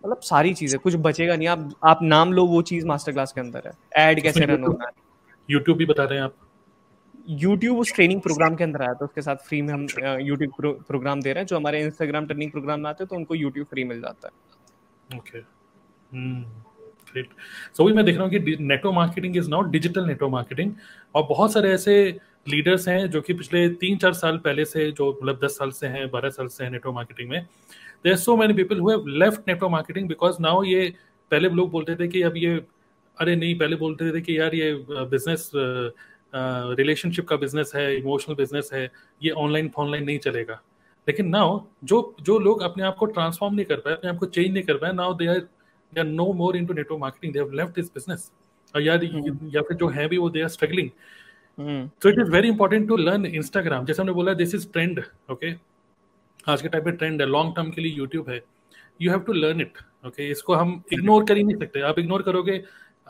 [0.05, 3.41] मतलब सारी चीज़ें कुछ बचेगा नहीं। आप आप नाम लो वो चीज़ मास्टर क्लास के
[3.41, 4.91] अंदर है। एड कैसे रन होना है?
[5.49, 6.35] यूट्यूब भी बता रहे हैं आप?
[7.29, 9.85] यूट्यूब उस ट्रेनिंग प्रोग्राम के अंदर आया था उसके साथ फ्री में हम
[10.21, 13.15] यूट्यूब प्रो, प्रोग्राम दे रहे हैं जो हमारे इंस्टाग्राम ट्रेनिंग प्रोग्राम में आते हैं तो
[13.15, 15.41] उनको यूट्यूब फ्री मिल जाता है। ओके
[17.11, 17.29] ग्रेट
[17.73, 20.73] सो भी मैं देख रहा हूँ कि network marketing is not digital network marketing
[21.15, 21.95] और बहुत सारे ऐसे
[22.49, 25.87] लीडर्स हैं जो कि पिछले तीन चार साल पहले से जो मतलब दस साल से
[25.87, 27.45] हैं बारह साल से हैं नेटवर्क मार्केटिंग में
[28.03, 30.93] there so many people who have left network marketing because now ये
[31.31, 32.55] पहले लोग बोलते थे कि अब ये
[33.17, 35.51] अरे नहीं पहले बोलते थे कि यार ये बिज़नेस
[36.33, 38.89] रिलेशनशिप का बिज़नेस है इमोशनल बिज़नेस है
[39.21, 40.61] ये ऑनलाइन फॉनलाइन नहीं चलेगा।
[41.07, 44.25] लेकिन नाउ जो जो लोग अपने आप को ट्रांसफॉर्म नहीं कर पाए अपने आप को
[44.27, 47.33] चेंज नहीं कर पाए now they are they are no more in to network marketing
[47.33, 48.31] they have left this business
[48.73, 50.89] और यार हम्म। या फिर जो है भी वो they are struggling
[52.03, 55.53] so it is very important to learn Instagram जैसे हमने बोला दिस इज़ ट्रेंड ओके
[56.49, 58.41] आज के टाइम पे ट्रेंड है। लॉन्ग टर्म के लिए यूट्यूब है।
[59.01, 59.77] You have to learn it
[60.07, 62.53] okay इसको हम इग्नोर कर ही नहीं सकते। आप इग्नोर करोगे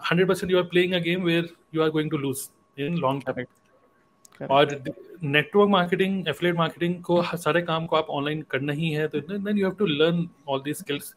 [0.09, 2.47] hundred percent you are playing a game where you are going to lose
[2.79, 4.81] in long term और
[5.23, 9.57] नेटवर्क मार्केटिंग एफिलेट मार्केटिंग को सारे काम को आप ऑनलाइन करना ही है तो then
[9.57, 11.15] you have to learn all the skills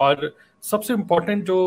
[0.00, 1.58] और सबसे इम्पोर्टेंट जो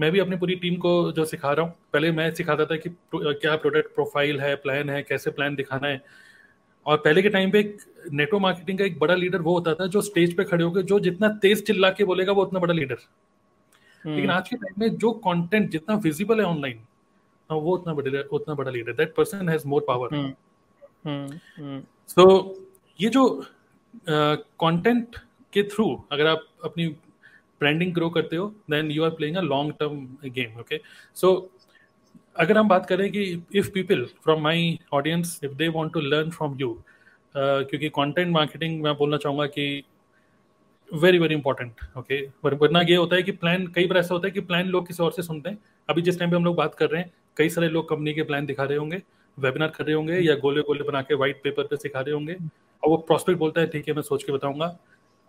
[0.00, 2.90] मैं भी अपनी पूरी टीम को जो सिखा रहा हूँ पहले मैं सिखाता था कि
[3.14, 6.02] क्या प्रोडक्ट प्रोफ़ाइल है प्लान है कैसे प्लान दिखाना है।
[6.86, 7.76] और पहले के टाइम पे एक
[8.12, 10.98] नेटवर्क मार्केटिंग का एक बड़ा लीडर वो होता था जो स्टेज पे खड़े होकर जो
[11.00, 12.98] जितना तेज चिल्ला के बोलेगा वो उतना बड़ा लीडर
[14.04, 16.80] लेकिन हम्म। आज के टाइम में जो कंटेंट जितना विजिबल है ऑनलाइन
[17.50, 20.34] वो उतना बड़ा उतना बड़ा leader that person has more power
[22.08, 22.54] so
[23.00, 23.46] ये जो
[24.08, 25.20] कंटेंट uh,
[25.52, 26.88] के थ्रू अगर आप अपनी
[27.60, 30.80] ब्रांडिंग ग्रो करते हो then you are playing a long term game okay
[31.14, 31.50] so
[32.36, 36.30] अगर हम बात करें कि if people from my audience if they want to learn
[36.30, 36.82] from you
[37.36, 39.84] क्योंकि कॉन्टेंट मार्केटिंग मैं बोलना चाहूँगा कि
[40.94, 44.30] वेरी वेरी इंपॉर्टेंट ओके वरना ये होता है कि प्लान कई बार ऐसा होता है
[44.30, 46.74] कि प्लान लोग किसी और से सुनते हैं। अभी जिस टाइम पे हम लोग बात
[46.74, 49.02] कर रहे हैं कई सारे लोग कंपनी के प्लान दिखा रहे होंगे
[49.38, 52.34] वेबिनार कर रहे होंगे या गोले गोले बना के व्हाइट पेपर पे सिखा रहे होंगे।
[52.82, 54.76] और वो प्रॉस्पेक्ट बोलता है ठीक है मैं सोच के बताऊँगा।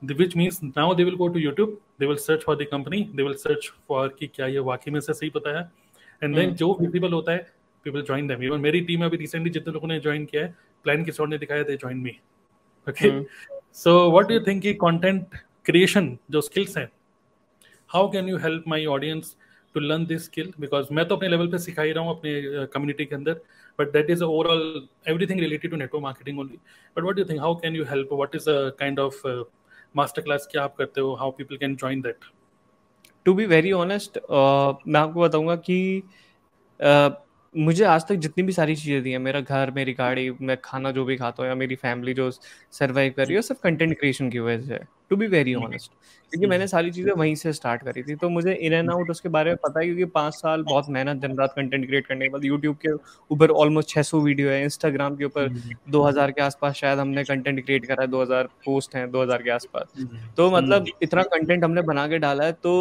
[0.02, 3.24] Which means now they will go to YouTube they will search for the company they
[3.24, 5.64] will search for कि क्या ये वाकई में से सही पता है।
[6.24, 6.58] And then hmm.
[6.58, 7.48] जो विजिबल होता है
[7.86, 10.56] पीपल ज्वाइन देम इवन मेरी टीम में अभी रिसेंटली जितने लोगों ने ज्वाइन किया है
[10.84, 12.18] प्लान किशोर ने दिखाया they join me
[12.88, 13.10] okay
[13.74, 16.90] so what do you think कि कंटेंट क्रिएशन जो स्किल्स हैं
[17.90, 19.36] how can you help my audience
[19.76, 22.68] to learn this skill because मैं तो अपने लेवल पे सिखा ही रहा हूँ अपने
[22.74, 23.42] कम्युनिटी uh, के अंदर
[23.80, 26.60] but that is overall everything related to network marketing only
[26.98, 29.28] but what you think how can you help what is a kind of
[29.96, 31.14] master class क्या आप करते हो?
[31.16, 32.26] How people can join that
[33.26, 35.78] to be very honest मैं आपको बताऊँगा कि
[36.80, 37.12] uh,
[37.56, 40.92] मुझे आज तक जितनी भी सारी चीज़ें दी हैं मेरा घर मेरी गाड़ी मैं खाना
[40.92, 44.30] जो भी खाता हूँ या मेरी फैमिली जो सर्वाइव कर रही है सब कंटेंट क्रिएशन
[44.30, 44.80] की वजह से
[45.10, 45.92] टू बी वेरी ऑनेस्ट
[46.32, 49.30] क्योंकि मैंने सारी चीज़ें वहीं से स्टार्ट करी थी तो मुझे इन एंड आउट उसके
[49.30, 52.32] बारे में पता है क्योंकि पाँच साल बहुत मेहनत दिन रात कंटेंट क्रिएट करने के
[52.32, 52.92] बाद यूट्यूब के
[53.32, 55.50] ऊपर ऑलमोस्ट छः सौ वीडियो है इंस्टाग्राम के ऊपर
[55.90, 59.22] दो हज़ार के आसपास शायद हमने कंटेंट क्रिएट करा है दो हज़ार पोस्ट हैं दो
[59.24, 60.06] हज़ार के आसपास।
[60.38, 62.76] तो मतलब इतना कंटेंट हमने बना के डाला है तो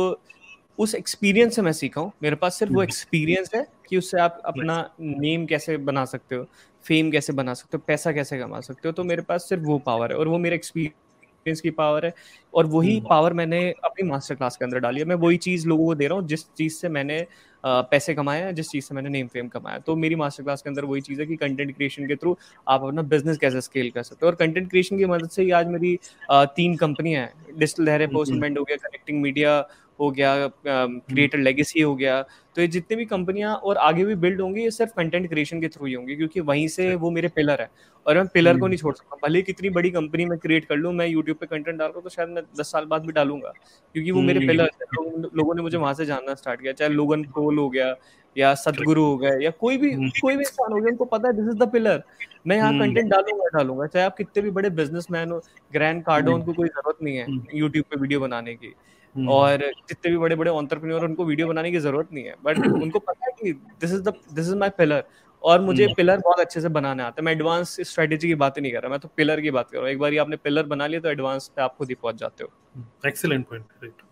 [0.78, 4.20] उस एक्सपीरियंस से मैं सीखा हूँ। मेरे पास सिर्फ़ वो एक्सपीरियंस हम्म। है कि उससे
[4.20, 6.46] आप अपना नेम कैसे बना सकते हो
[6.84, 9.78] फेम कैसे बना सकते हो पैसा कैसे कमा सकते हो तो मेरे पास सिर्फ़ वो
[9.86, 12.12] पावर है और वो मेरे एक्सपीरियंस की पावर है
[12.54, 15.66] और वही पावर हम्म। मैंने अपनी मास्टर क्लास के अंदर डाली है। मैं वही चीज़
[15.68, 17.26] लोगों को दे रहा हूँ जिस चीज़ से मैंने
[17.64, 20.68] पैसे कमाए हैं जिस चीज़ से मैंने नेम फेम कमाया तो मेरी मास्टर क्लास के
[20.70, 24.02] अंदर वही चीज़ है कि कंटेंट क्रिएशन के थ्रू आप अपना बिज़नेस कैसे स्केल कर
[24.02, 25.98] सकते हो। और कंटेंट क्रिएशन की मदद से ही आज मेरी
[26.32, 29.60] तीन कंपनियाँ हैं। डिजिटल लहरे पोस्टमेंट हो गया कनेक्टिंग मीडिया
[29.98, 32.20] हो गया क्रिएटर लेगेसी हो गया
[32.56, 35.68] तो ये जितनी भी कंपनियाँ और आगे भी बिल्ड होंगी ये सिर्फ़ कंटेंट क्रिएशन के
[35.68, 37.68] थ्रू ही होंगी क्योंकि वहीं से वो मेरे पिलर है
[38.06, 40.92] और मैं पिलर को नहीं छोड़ सकता। भले कितनी बड़ी कंपनी में क्रिएट कर लूँ
[40.92, 43.52] मैं यूट्यूब पे कंटेंट डाल रहा हूँ तो शायद मैं दस साल बाद भी डालूँगा
[43.94, 46.90] क्योंकि वो मेरे पिलर है लोग, लोगों ने मुझे वहाँ से जानना स्टार्ट किया चाहे
[46.92, 47.94] लोगन पोल हो गया
[48.36, 49.90] या सदगुरु हो गए या कोई भी
[50.20, 52.02] कोई भी इंसान हो गया उनको पता है दिस इज़ द पिलर
[52.46, 55.40] मैं यहाँ कंटेंट डालूँगा डालूँगा चाहे आप कितने भी बड़े बिजनेसमैन हो
[55.72, 59.58] ग्रैंड कार्डो उनको कोई ज़रूरत नहीं है यूट्यूब पे वीडियो बनाने की। हम्म। और
[59.88, 63.26] जितने भी बड़े बड़े ऑन्टरप्रीनियर उनको वीडियो बनाने की ज़रूरत नहीं है। बट उनको पता
[63.26, 65.04] है कि this is the this is my pillar
[65.42, 68.58] और मुझे पिलर हम्म। बहुत अच्छे से बनाने आता है। मैं एडवांस स्ट्रेटेजी की बात
[68.58, 70.66] नहीं कर रहा मैं तो पिलर की बात कर रहा हूँ। एक बार आपने पिलर
[70.66, 74.02] बना लिया तो एडवांस पे आप खुद ही पहुँच जाते हो। Excellent point right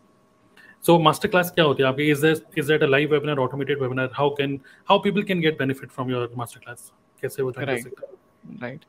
[0.84, 2.11] so master class क्या होती है आपकी?
[2.11, 5.90] Is is that a live webinar automated webinar how can how people can get benefit
[5.90, 6.92] from your master class
[7.22, 8.84] कैसे वो राइट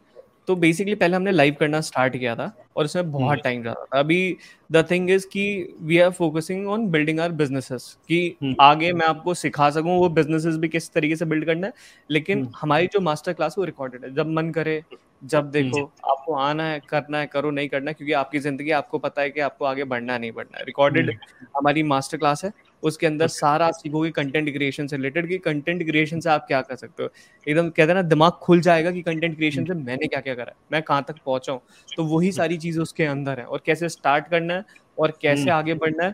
[0.48, 3.86] तो बेसिकली पहले हमने लाइव करना स्टार्ट किया था और उसमें बहुत टाइम हम्म। जाता
[3.86, 4.38] था। अभी
[4.72, 9.08] द थिंग इज़ कि we are focusing on building our businesses कि हम्म। आगे मैं
[9.08, 11.74] आपको सिखा सकूँ वो बिजनेसेस भी किस तरीके से बिल्ड करना है।
[12.10, 14.82] लेकिन हम्म। हमारी जो मास्टर क्लास वो रिकॉर्डेड है। जब मन करे
[15.24, 19.22] जब देखो आपको आना है करना है करो नहीं करना क्योंकि आपकी ज़िंदगी आपको पता
[19.22, 21.12] है कि आपको आगे बढ़ना है नहीं बढ़ना है। रिकॉर्डेड
[21.58, 22.52] हमारी मास्टर क्लास है।
[22.84, 26.62] उसके अंदर सारा आप सीखोगे कंटेंट क्रिएशन से रिलेटेड कि कंटेंट क्रिएशन से आप क्या
[26.62, 27.10] कर सकते हो?
[27.48, 30.54] एकदम कहते हैं ना दिमाग खुल जाएगा कि कंटेंट क्रिएशन से मैंने क्या क्या करा
[30.72, 31.62] मैं कहाँ तक पहुँचा हूँ?
[31.98, 34.66] तो वही सारी चीज़ें उसके अंदर है और कैसे स्टार्ट करना है
[34.98, 36.14] और कैसे हम्म। आगे बढ़ना है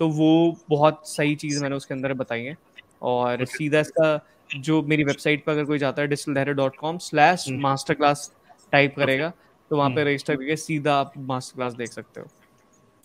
[0.00, 2.56] तो वो बहुत सही चीज़ मैंने उसके अंदर बताई है।
[3.04, 4.18] और सीधा इसका
[4.58, 8.30] जो मेरी वेबसाइट पर अगर कोई जाता है digital dot com slash master class
[8.72, 9.32] type करेगा
[9.70, 12.26] तो वहाँ पे रजिस्टर। करके सीधा आप मास्टर क्लास देख सकते हो।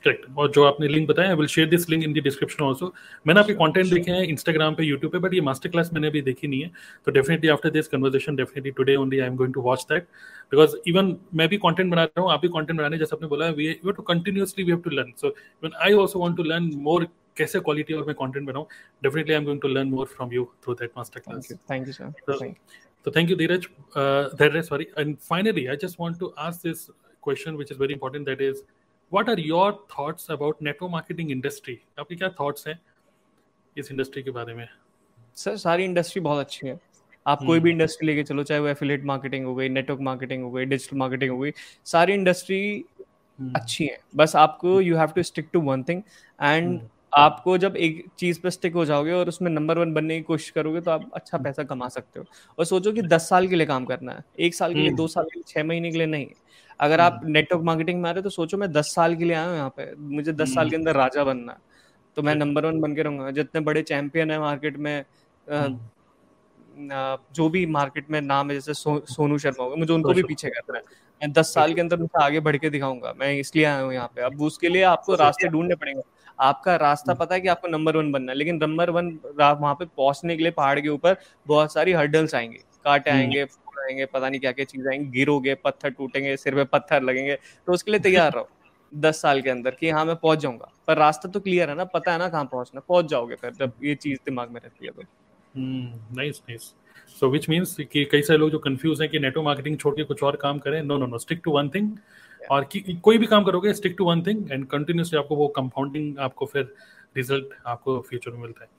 [0.03, 2.93] करेक्ट और जो आपने लिंक बताया I will share this link in the description also
[3.27, 6.21] मैंने आपके कंटेंट देखे हैं इंस्टाग्राम पे यूट्यूब पे बट ये मास्टर क्लास मैंने अभी
[6.21, 6.71] देखी नहीं है।
[7.05, 10.03] तो definitely after this conversation definitely today only I am going to watch that
[10.51, 13.49] because even मैं भी कंटेंट बना रहा हूँ आप भी कंटेंट बनाने जैसे आपने बोला
[13.61, 16.71] we have to continuously we have to learn so even I also want to learn
[16.89, 18.65] more कैसे क्वालिटी और मैं कंटेंट बनाऊँ।
[19.03, 21.93] Definitely I am going to learn more from you through that master class thank you
[21.93, 22.53] sir
[23.05, 23.63] So thank you, Dheeraj.
[23.99, 24.85] Uh, Dheeraj, sorry.
[25.01, 26.81] And finally, I just want to ask this
[27.27, 28.27] question, which is very important.
[28.29, 28.59] That is,
[29.12, 32.80] what are your thoughts about network marketing industry आपके क्या thoughts हैं
[33.76, 34.68] इस industry के बारे में
[35.38, 36.80] sir सारी industry बहुत अच्छी है
[37.26, 37.47] आप hmm.
[37.47, 40.51] कोई भी इंडस्ट्री हम्म। लेके चलो चाहे वो एफिलेट मार्केटिंग हो गई नेटवर्क मार्केटिंग हो
[40.51, 41.51] गई डिजिटल मार्केटिंग हो गई
[41.86, 42.62] सारी इंडस्ट्री
[43.39, 43.55] hmm.
[43.55, 46.01] अच्छी है बस आपको you have to stick to one thing
[46.39, 46.80] and
[47.14, 50.49] आपको जब एक चीज़ पे स्टिक हो जाओगे और उसमें नंबर वन बनने की कोशिश
[50.49, 52.26] करोगे तो आप अच्छा हम्म। पैसा कमा सकते हो।
[52.57, 55.07] और सोचो कि दस साल के लिए काम करना है एक साल के लिए दो
[55.07, 56.28] साल के लिए छह महीने के लिए नहीं।
[56.80, 59.24] अगर आप नेटवर्क हम्म। मार्केटिंग में आ रहे हो तो सोचो मैं दस साल के
[59.24, 61.57] लिए आया हूँ यहाँ पे मुझे दस साल के हम्म। अंदर राजा बनना है।
[62.18, 64.97] तो मैं नंबर वन बन के रहूँगा। जितने बड़े चैंपियन है मार्केट में
[65.47, 65.80] हम्म।
[67.36, 70.49] जो भी मार्केट में नाम है जैसे सो, सोनू शर्मा होगा मुझे उनको भी पीछे
[70.49, 70.84] करना है।
[71.22, 74.07] मैं दस साल के अंदर मुझे आगे बढ़ के दिखाऊँगा। मैं इसलिए आया हूँ यहाँ
[74.15, 76.01] पे। अब उसके लिए आपको रास्ते ढूँढने पड़ेंगे।
[76.39, 79.09] आपका रास्ता पता है कि आपको नंबर वन बनना है लेकिन नंबर वन
[79.39, 81.15] वहाँ पे पहुँचने के लिए पहाड़ के ऊपर
[81.47, 83.41] बहुत सारी हर्डल्स आएँगे। कांटे आएँगे
[83.82, 87.36] आएँगे पता नहीं क्या क्या चीज़ आएँगे गिरोगे पत्थर टूटेंगे सिर पे पत्थर लगेंगे।
[87.67, 88.47] तो उसके लिए तैयार रहो
[88.91, 91.84] दस साल के अंदर कि हाँ मैं पहुँच जाऊँगा। पर रास्ता तो क्लियर है ना
[91.86, 94.91] पता है ना कहाँ पहुँचना पहुँच जाओगे फिर जब ये चीज़ दिमाग में रहती है
[94.91, 95.03] तो।
[95.55, 96.73] Nice nice
[97.19, 100.03] so which means कि कई सारे लोग जो कंफ्यूज हैं कि नेटवर्क मार्केटिंग छोड़ के
[100.03, 101.91] कुछ और काम करें। No no no stick to one thing
[102.51, 106.19] और कि कोई भी काम करोगे stick to one thing and continuously आपको वो कंपाउंडिंग
[106.19, 106.73] आपको फिर
[107.15, 108.69] रिज़ल्ट आपको फ्यूचर में मिलता है।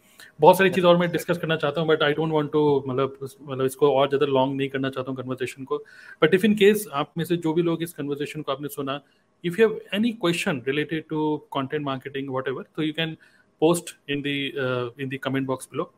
[0.40, 3.18] बहुत सारी चीज़ और मैं डिस्कस करना चाहता हूँ but I don't want to मतलब
[3.22, 5.78] मतलब इसको और ज़्यादा लॉन्ग नहीं करना चाहता हूँ कन्वर्सेशन को।
[6.22, 9.00] बट इफ़ इन केस आप में से जो भी लोग इस कन्वर्सेशन को आपने सुना
[9.44, 13.16] if you have any question related to content marketing whatever तो you can
[13.62, 15.92] post in the in the comment box below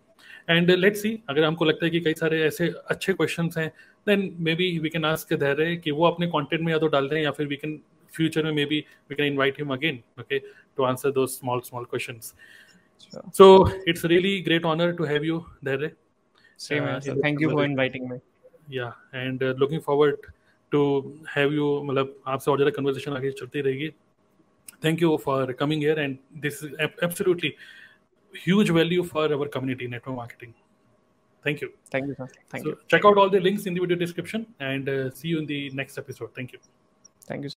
[0.49, 3.69] and let's see अगर हमको लगता है कि कई सारे ऐसे अच्छे क्वेश्चन हैं
[4.07, 7.21] then maybe we can ask Dhairya कि वो अपने कॉन्टेंट में या तो डाल दें
[7.21, 7.81] या फिर वी कैन
[8.13, 8.79] फ्यूचर में maybe
[9.11, 12.21] we can invite him again okay to answer दो small small question
[13.37, 13.47] so
[13.89, 15.89] it's really great honour to have you Dhairya.
[16.61, 18.19] Thank you for inviting me
[18.71, 20.27] yeah and looking forward
[20.73, 20.83] to
[21.37, 23.89] have you मतलब आपसे और ज़्यादा conversation आगे चलती रहेगी.
[24.85, 27.53] Thank you for coming here and this absolutely
[28.35, 30.55] huge value for our community network marketing.
[31.43, 31.73] Thank you.
[31.91, 32.29] Thank you, sir.
[32.49, 32.79] Thank so you.
[32.89, 35.71] Check out all the links in the video description and uh, see you in the
[35.71, 36.35] next episode.
[36.35, 36.59] Thank you.
[37.27, 37.51] Thank you.